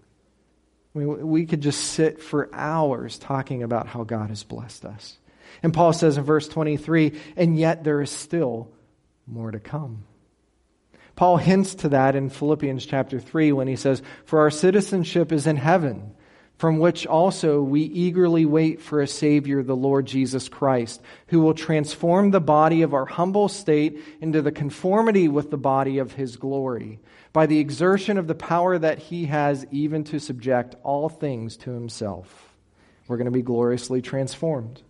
I 0.94 0.98
mean, 1.00 1.26
we 1.26 1.44
could 1.46 1.60
just 1.60 1.82
sit 1.82 2.22
for 2.22 2.48
hours 2.52 3.18
talking 3.18 3.64
about 3.64 3.88
how 3.88 4.04
God 4.04 4.28
has 4.28 4.44
blessed 4.44 4.84
us. 4.84 5.18
And 5.60 5.74
Paul 5.74 5.92
says 5.92 6.16
in 6.16 6.22
verse 6.22 6.46
23, 6.46 7.20
and 7.34 7.58
yet 7.58 7.82
there 7.82 8.00
is 8.00 8.12
still 8.12 8.70
more 9.26 9.50
to 9.50 9.58
come. 9.58 10.04
Paul 11.16 11.36
hints 11.36 11.74
to 11.74 11.88
that 11.88 12.14
in 12.14 12.30
Philippians 12.30 12.86
chapter 12.86 13.18
3 13.18 13.50
when 13.50 13.66
he 13.66 13.74
says, 13.74 14.02
For 14.24 14.38
our 14.38 14.52
citizenship 14.52 15.32
is 15.32 15.48
in 15.48 15.56
heaven, 15.56 16.14
from 16.64 16.78
which 16.78 17.06
also 17.06 17.60
we 17.60 17.82
eagerly 17.82 18.46
wait 18.46 18.80
for 18.80 19.02
a 19.02 19.06
Savior, 19.06 19.62
the 19.62 19.76
Lord 19.76 20.06
Jesus 20.06 20.48
Christ, 20.48 21.02
who 21.26 21.42
will 21.42 21.52
transform 21.52 22.30
the 22.30 22.40
body 22.40 22.80
of 22.80 22.94
our 22.94 23.04
humble 23.04 23.50
state 23.50 24.00
into 24.22 24.40
the 24.40 24.50
conformity 24.50 25.28
with 25.28 25.50
the 25.50 25.58
body 25.58 25.98
of 25.98 26.12
his 26.12 26.38
glory 26.38 27.00
by 27.34 27.44
the 27.44 27.58
exertion 27.58 28.16
of 28.16 28.28
the 28.28 28.34
power 28.34 28.78
that 28.78 28.98
he 28.98 29.26
has 29.26 29.66
even 29.72 30.04
to 30.04 30.18
subject 30.18 30.74
all 30.82 31.10
things 31.10 31.58
to 31.58 31.70
himself. 31.70 32.56
We're 33.08 33.18
going 33.18 33.26
to 33.26 33.30
be 33.30 33.42
gloriously 33.42 34.00
transformed. 34.00 34.80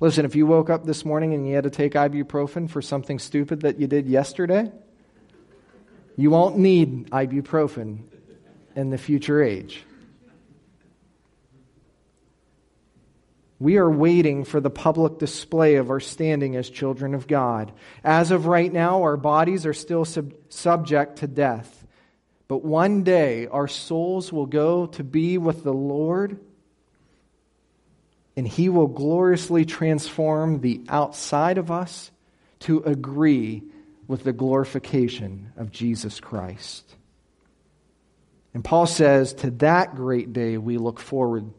Listen, 0.00 0.24
if 0.24 0.34
you 0.34 0.46
woke 0.46 0.70
up 0.70 0.86
this 0.86 1.04
morning 1.04 1.34
and 1.34 1.46
you 1.46 1.56
had 1.56 1.64
to 1.64 1.70
take 1.70 1.92
ibuprofen 1.92 2.70
for 2.70 2.80
something 2.80 3.18
stupid 3.18 3.60
that 3.60 3.78
you 3.78 3.86
did 3.86 4.06
yesterday, 4.06 4.72
you 6.16 6.30
won't 6.30 6.56
need 6.56 7.10
ibuprofen 7.10 7.98
in 8.74 8.88
the 8.88 8.96
future 8.96 9.42
age. 9.42 9.84
We 13.58 13.76
are 13.76 13.90
waiting 13.90 14.44
for 14.44 14.60
the 14.60 14.70
public 14.70 15.18
display 15.18 15.76
of 15.76 15.90
our 15.90 16.00
standing 16.00 16.56
as 16.56 16.68
children 16.68 17.14
of 17.14 17.28
God. 17.28 17.72
As 18.02 18.30
of 18.30 18.46
right 18.46 18.72
now, 18.72 19.02
our 19.02 19.16
bodies 19.16 19.64
are 19.64 19.74
still 19.74 20.04
sub- 20.04 20.34
subject 20.48 21.16
to 21.18 21.26
death. 21.26 21.86
But 22.48 22.64
one 22.64 23.04
day, 23.04 23.46
our 23.46 23.68
souls 23.68 24.32
will 24.32 24.46
go 24.46 24.86
to 24.86 25.04
be 25.04 25.38
with 25.38 25.62
the 25.62 25.72
Lord, 25.72 26.38
and 28.36 28.46
He 28.46 28.68
will 28.68 28.88
gloriously 28.88 29.64
transform 29.64 30.60
the 30.60 30.82
outside 30.88 31.56
of 31.56 31.70
us 31.70 32.10
to 32.60 32.82
agree 32.82 33.62
with 34.08 34.24
the 34.24 34.32
glorification 34.32 35.52
of 35.56 35.70
Jesus 35.70 36.20
Christ. 36.20 36.96
And 38.52 38.64
Paul 38.64 38.86
says, 38.86 39.32
To 39.34 39.50
that 39.52 39.94
great 39.94 40.32
day 40.32 40.58
we 40.58 40.76
look 40.76 41.00
forward 41.00 41.50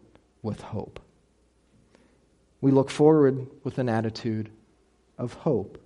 with 0.43 0.61
hope 0.61 0.99
we 2.65 2.71
look 2.71 2.89
forward 2.89 3.45
with 3.63 3.77
an 3.77 3.87
attitude 3.89 4.49
of 5.19 5.33
hope. 5.33 5.77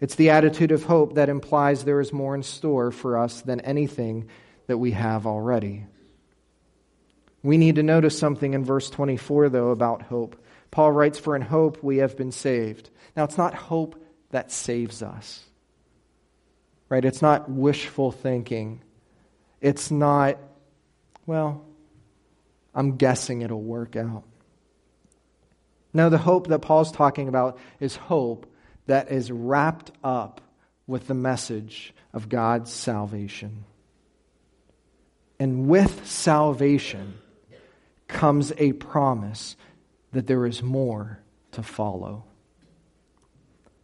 It's 0.00 0.16
the 0.16 0.28
attitude 0.28 0.70
of 0.70 0.84
hope 0.84 1.14
that 1.14 1.30
implies 1.30 1.82
there 1.82 2.02
is 2.02 2.12
more 2.12 2.34
in 2.34 2.42
store 2.42 2.90
for 2.90 3.16
us 3.16 3.40
than 3.40 3.62
anything 3.62 4.28
that 4.66 4.76
we 4.76 4.90
have 4.90 5.26
already. 5.26 5.86
We 7.42 7.56
need 7.56 7.76
to 7.76 7.82
notice 7.82 8.18
something 8.18 8.52
in 8.52 8.66
verse 8.66 8.90
24, 8.90 9.48
though, 9.48 9.70
about 9.70 10.02
hope. 10.02 10.36
Paul 10.70 10.92
writes, 10.92 11.18
For 11.18 11.34
in 11.34 11.40
hope 11.40 11.82
we 11.82 11.96
have 11.96 12.18
been 12.18 12.32
saved. 12.32 12.90
Now, 13.16 13.24
it's 13.24 13.38
not 13.38 13.54
hope 13.54 13.96
that 14.28 14.52
saves 14.52 15.02
us, 15.02 15.42
right? 16.90 17.02
It's 17.02 17.22
not 17.22 17.50
wishful 17.50 18.12
thinking. 18.12 18.82
It's 19.62 19.90
not, 19.90 20.36
well, 21.24 21.64
I'm 22.74 22.98
guessing 22.98 23.40
it'll 23.40 23.62
work 23.62 23.96
out. 23.96 24.24
No, 25.94 26.08
the 26.08 26.18
hope 26.18 26.46
that 26.48 26.60
Paul's 26.60 26.92
talking 26.92 27.28
about 27.28 27.58
is 27.80 27.96
hope 27.96 28.46
that 28.86 29.10
is 29.10 29.30
wrapped 29.30 29.92
up 30.02 30.40
with 30.86 31.06
the 31.06 31.14
message 31.14 31.94
of 32.12 32.28
God's 32.28 32.72
salvation. 32.72 33.64
And 35.38 35.68
with 35.68 36.06
salvation 36.06 37.14
comes 38.08 38.52
a 38.58 38.72
promise 38.72 39.56
that 40.12 40.26
there 40.26 40.46
is 40.46 40.62
more 40.62 41.18
to 41.52 41.62
follow. 41.62 42.24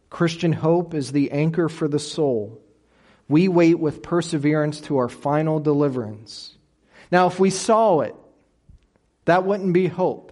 Christian 0.09 0.53
hope 0.53 0.93
is 0.93 1.11
the 1.11 1.31
anchor 1.31 1.69
for 1.69 1.87
the 1.87 1.99
soul. 1.99 2.61
We 3.27 3.47
wait 3.47 3.79
with 3.79 4.01
perseverance 4.01 4.81
to 4.81 4.97
our 4.97 5.09
final 5.09 5.59
deliverance. 5.59 6.55
Now, 7.11 7.27
if 7.27 7.39
we 7.39 7.49
saw 7.49 8.01
it, 8.01 8.15
that 9.25 9.45
wouldn't 9.45 9.73
be 9.73 9.87
hope. 9.87 10.31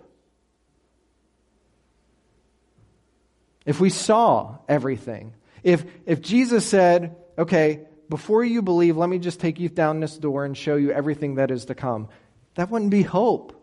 If 3.67 3.79
we 3.79 3.91
saw 3.91 4.57
everything, 4.67 5.35
if, 5.61 5.85
if 6.07 6.21
Jesus 6.21 6.65
said, 6.65 7.15
okay, 7.37 7.81
before 8.09 8.43
you 8.43 8.63
believe, 8.63 8.97
let 8.97 9.09
me 9.09 9.19
just 9.19 9.39
take 9.39 9.59
you 9.59 9.69
down 9.69 9.99
this 9.99 10.17
door 10.17 10.45
and 10.45 10.57
show 10.57 10.75
you 10.75 10.91
everything 10.91 11.35
that 11.35 11.51
is 11.51 11.65
to 11.65 11.75
come, 11.75 12.07
that 12.55 12.71
wouldn't 12.71 12.89
be 12.89 13.03
hope. 13.03 13.53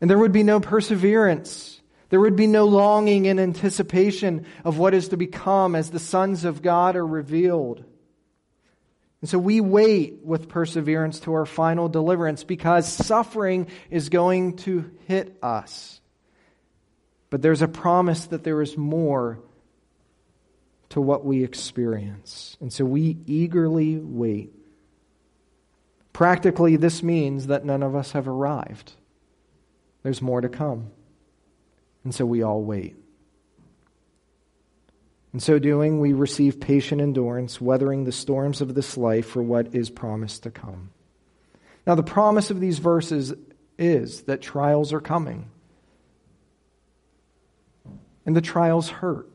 And 0.00 0.10
there 0.10 0.18
would 0.18 0.32
be 0.32 0.42
no 0.42 0.58
perseverance. 0.58 1.80
There 2.08 2.20
would 2.20 2.36
be 2.36 2.46
no 2.46 2.64
longing 2.66 3.28
and 3.28 3.38
anticipation 3.38 4.46
of 4.64 4.78
what 4.78 4.94
is 4.94 5.08
to 5.08 5.16
become 5.16 5.76
as 5.76 5.90
the 5.90 5.98
sons 5.98 6.44
of 6.44 6.60
God 6.60 6.96
are 6.96 7.06
revealed. 7.06 7.84
And 9.22 9.30
so 9.30 9.38
we 9.38 9.60
wait 9.60 10.24
with 10.24 10.48
perseverance 10.48 11.20
to 11.20 11.34
our 11.34 11.46
final 11.46 11.88
deliverance 11.88 12.42
because 12.42 12.92
suffering 12.92 13.68
is 13.88 14.08
going 14.08 14.56
to 14.58 14.90
hit 15.06 15.38
us. 15.42 16.01
But 17.32 17.40
there's 17.40 17.62
a 17.62 17.66
promise 17.66 18.26
that 18.26 18.44
there 18.44 18.60
is 18.60 18.76
more 18.76 19.38
to 20.90 21.00
what 21.00 21.24
we 21.24 21.42
experience. 21.42 22.58
And 22.60 22.70
so 22.70 22.84
we 22.84 23.16
eagerly 23.26 23.96
wait. 23.96 24.52
Practically, 26.12 26.76
this 26.76 27.02
means 27.02 27.46
that 27.46 27.64
none 27.64 27.82
of 27.82 27.96
us 27.96 28.12
have 28.12 28.28
arrived. 28.28 28.92
There's 30.02 30.20
more 30.20 30.42
to 30.42 30.50
come. 30.50 30.90
And 32.04 32.14
so 32.14 32.26
we 32.26 32.42
all 32.42 32.62
wait. 32.62 32.96
In 35.32 35.40
so 35.40 35.58
doing, 35.58 36.00
we 36.00 36.12
receive 36.12 36.60
patient 36.60 37.00
endurance, 37.00 37.62
weathering 37.62 38.04
the 38.04 38.12
storms 38.12 38.60
of 38.60 38.74
this 38.74 38.98
life 38.98 39.24
for 39.24 39.42
what 39.42 39.74
is 39.74 39.88
promised 39.88 40.42
to 40.42 40.50
come. 40.50 40.90
Now, 41.86 41.94
the 41.94 42.02
promise 42.02 42.50
of 42.50 42.60
these 42.60 42.78
verses 42.78 43.32
is 43.78 44.24
that 44.24 44.42
trials 44.42 44.92
are 44.92 45.00
coming. 45.00 45.48
And 48.24 48.36
the 48.36 48.40
trials 48.40 48.88
hurt. 48.88 49.28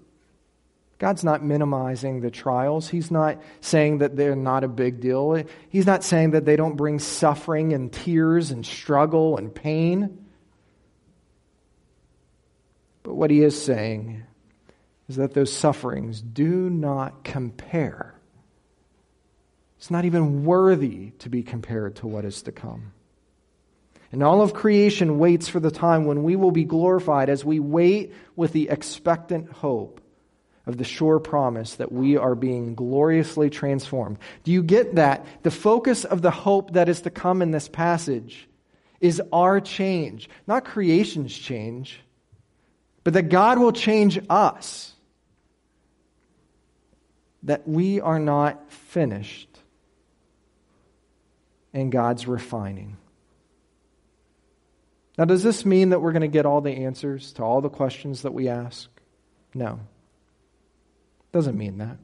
God's 1.00 1.24
not 1.24 1.44
minimizing 1.44 2.22
the 2.22 2.32
trials. 2.32 2.90
He's 2.90 3.12
not 3.12 3.42
saying 3.62 4.00
that 4.00 4.16
they're 4.16 4.36
not 4.36 4.64
a 4.64 4.68
big 4.68 5.00
deal. 5.00 5.44
He's 5.70 5.86
not 5.86 6.04
saying 6.04 6.32
that 6.32 6.46
they 6.46 6.56
don't 6.56 6.76
bring 6.76 6.98
suffering 7.00 7.74
and 7.74 7.94
tears 7.94 8.50
and 8.50 8.66
struggle 8.66 9.38
and 9.38 9.54
pain. 9.54 10.26
But 13.04 13.14
what 13.14 13.30
he 13.30 13.44
is 13.44 13.62
saying 13.62 14.24
is 15.08 15.18
that 15.18 15.34
those 15.34 15.54
sufferings 15.54 16.20
do 16.20 16.70
not 16.70 17.24
compare. 17.24 18.16
It's 19.78 19.92
not 19.92 20.06
even 20.06 20.46
worthy 20.46 21.12
to 21.20 21.30
be 21.30 21.44
compared 21.44 21.98
to 21.98 22.08
what 22.08 22.26
is 22.26 22.42
to 22.44 22.52
come. 22.52 22.92
And 24.12 24.24
all 24.24 24.41
of 24.41 24.53
creation 24.53 25.20
waits 25.20 25.47
for 25.47 25.60
the 25.60 25.72
time 25.72 26.05
when 26.05 26.24
we 26.24 26.36
will 26.36 26.51
be 26.51 26.64
glorified 26.64 27.30
as 27.30 27.43
we 27.43 27.60
wait 27.60 28.14
with 28.36 28.53
the 28.53 28.70
expectant 28.70 29.51
hope 29.51 30.01
of 30.66 30.78
the 30.78 30.84
sure 30.84 31.20
promise 31.20 31.76
that 31.76 31.91
we 31.91 32.18
are 32.18 32.36
being 32.36 32.76
gloriously 32.76 33.49
transformed. 33.49 34.18
Do 34.43 34.51
you 34.51 34.64
get 34.64 34.95
that? 34.95 35.26
The 35.43 35.51
focus 35.51 36.03
of 36.05 36.22
the 36.22 36.32
hope 36.32 36.74
that 36.74 36.89
is 36.89 37.01
to 37.01 37.10
come 37.10 37.41
in 37.41 37.51
this 37.51 37.70
passage 37.70 38.47
is 38.99 39.22
our 39.32 39.62
change, 39.62 40.30
not 40.45 40.66
creation's 40.66 41.36
change, 41.36 42.01
but 43.03 43.14
that 43.14 43.30
God 43.30 43.60
will 43.60 43.72
change 43.72 44.20
us. 44.30 44.93
That 47.43 47.68
we 47.68 48.01
are 48.01 48.20
not 48.20 48.70
finished 48.72 49.47
in 51.72 51.89
God's 51.89 52.28
refining. 52.28 52.97
Now, 55.18 55.26
does 55.26 55.41
this 55.41 55.65
mean 55.65 55.89
that 55.89 56.01
we're 56.01 56.11
going 56.11 56.22
to 56.22 56.28
get 56.28 56.45
all 56.45 56.61
the 56.61 56.72
answers 56.72 57.34
to 57.34 57.43
all 57.43 57.61
the 57.61 57.70
questions 57.70 58.22
that 58.22 58.34
we 58.34 58.49
ask? 58.49 58.89
No. 59.53 59.80
Doesn't 61.32 61.57
mean 61.57 61.80
that. 61.80 61.97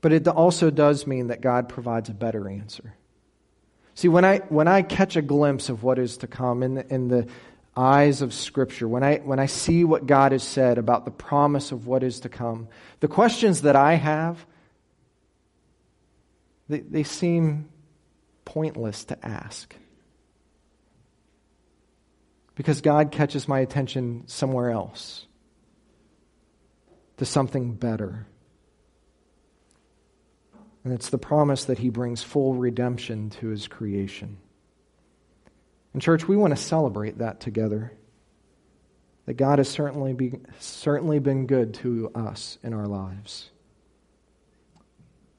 But 0.00 0.12
it 0.12 0.28
also 0.28 0.70
does 0.70 1.06
mean 1.06 1.28
that 1.28 1.40
God 1.40 1.68
provides 1.68 2.08
a 2.08 2.14
better 2.14 2.48
answer. 2.48 2.94
See, 3.94 4.08
when 4.08 4.24
I, 4.24 4.38
when 4.50 4.68
I 4.68 4.82
catch 4.82 5.16
a 5.16 5.22
glimpse 5.22 5.68
of 5.68 5.82
what 5.82 5.98
is 5.98 6.18
to 6.18 6.26
come 6.26 6.62
in 6.62 6.74
the, 6.74 6.94
in 6.94 7.08
the 7.08 7.26
eyes 7.76 8.22
of 8.22 8.32
Scripture, 8.32 8.86
when 8.86 9.02
I, 9.02 9.16
when 9.16 9.40
I 9.40 9.46
see 9.46 9.84
what 9.84 10.06
God 10.06 10.32
has 10.32 10.44
said 10.44 10.78
about 10.78 11.06
the 11.06 11.10
promise 11.10 11.72
of 11.72 11.86
what 11.86 12.02
is 12.02 12.20
to 12.20 12.28
come, 12.28 12.68
the 13.00 13.08
questions 13.08 13.62
that 13.62 13.74
I 13.74 13.94
have, 13.94 14.46
they, 16.68 16.80
they 16.80 17.02
seem 17.02 17.68
pointless 18.44 19.04
to 19.06 19.26
ask. 19.26 19.74
Because 22.56 22.80
God 22.80 23.12
catches 23.12 23.46
my 23.46 23.60
attention 23.60 24.24
somewhere 24.26 24.70
else 24.70 25.26
to 27.18 27.24
something 27.24 27.74
better. 27.74 28.26
And 30.82 30.92
it's 30.92 31.10
the 31.10 31.18
promise 31.18 31.66
that 31.66 31.78
he 31.78 31.90
brings 31.90 32.22
full 32.22 32.54
redemption 32.54 33.30
to 33.30 33.48
his 33.48 33.68
creation. 33.68 34.38
And, 35.92 36.02
church, 36.02 36.26
we 36.26 36.36
want 36.36 36.56
to 36.56 36.62
celebrate 36.62 37.18
that 37.18 37.40
together. 37.40 37.92
That 39.26 39.34
God 39.34 39.58
has 39.58 39.68
certainly, 39.68 40.12
be, 40.12 40.40
certainly 40.58 41.18
been 41.18 41.46
good 41.46 41.74
to 41.74 42.10
us 42.14 42.58
in 42.62 42.72
our 42.72 42.86
lives. 42.86 43.50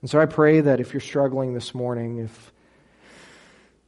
And 0.02 0.10
so 0.10 0.20
I 0.20 0.26
pray 0.26 0.62
that 0.62 0.80
if 0.80 0.94
you're 0.94 1.02
struggling 1.02 1.54
this 1.54 1.74
morning, 1.74 2.20
if 2.20 2.54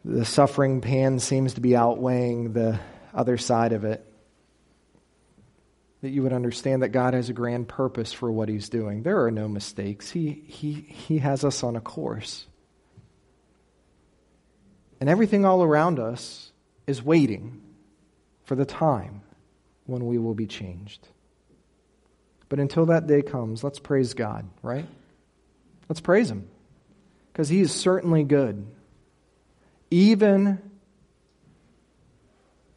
the 0.04 0.26
suffering 0.26 0.82
pan 0.82 1.20
seems 1.20 1.56
to 1.56 1.62
be 1.62 1.76
outweighing 1.76 2.54
the 2.54 2.80
other 3.14 3.38
side 3.38 3.74
of 3.74 3.84
it, 3.84 4.06
that 6.02 6.10
you 6.10 6.24
would 6.24 6.34
understand 6.34 6.82
that 6.82 6.90
God 6.90 7.14
has 7.14 7.30
a 7.30 7.34
grand 7.34 7.68
purpose 7.68 8.14
for 8.14 8.32
what 8.32 8.50
He's 8.50 8.70
doing. 8.70 9.04
There 9.04 9.26
are 9.26 9.32
no 9.32 9.48
mistakes. 9.48 10.10
He, 10.10 10.44
he, 10.48 10.74
he 10.74 11.18
has 11.20 11.44
us 11.44 11.64
on 11.64 11.76
a 11.76 11.82
course. 11.82 12.46
And 15.00 15.10
everything 15.10 15.46
all 15.46 15.64
around 15.64 16.00
us 16.00 16.52
is 16.88 17.04
waiting 17.04 17.62
for 18.46 18.56
the 18.56 18.66
time 18.66 19.22
when 19.86 20.06
we 20.06 20.18
will 20.18 20.34
be 20.34 20.48
changed. 20.48 21.08
But 22.48 22.60
until 22.60 22.88
that 22.88 23.08
day 23.08 23.22
comes, 23.22 23.64
let's 23.64 23.80
praise 23.80 24.14
God, 24.14 24.50
right? 24.62 24.88
Let's 25.88 26.02
praise 26.02 26.32
Him. 26.32 26.48
Because 27.32 27.50
He 27.50 27.62
is 27.62 27.72
certainly 27.72 28.24
good. 28.24 28.66
Even, 29.92 30.69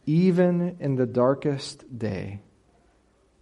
even 0.06 0.76
in 0.80 0.96
the 0.96 1.06
darkest 1.06 1.84
day, 1.96 2.40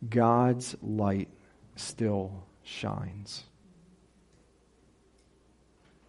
God's 0.08 0.76
light 0.82 1.28
still 1.76 2.44
shines. 2.62 3.44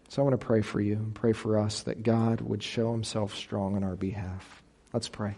So 0.10 0.22
I 0.22 0.26
want 0.26 0.40
to 0.40 0.46
pray 0.46 0.62
for 0.62 0.82
you 0.82 0.94
and 0.94 1.16
pray 1.16 1.32
for 1.32 1.58
us 1.58 1.84
that 1.84 2.04
God 2.04 2.42
would 2.42 2.62
show 2.62 2.92
himself 2.92 3.36
strong 3.36 3.78
on 3.78 3.84
our 3.84 3.96
behalf. 3.96 4.62
Let's 4.92 5.08
pray. 5.08 5.38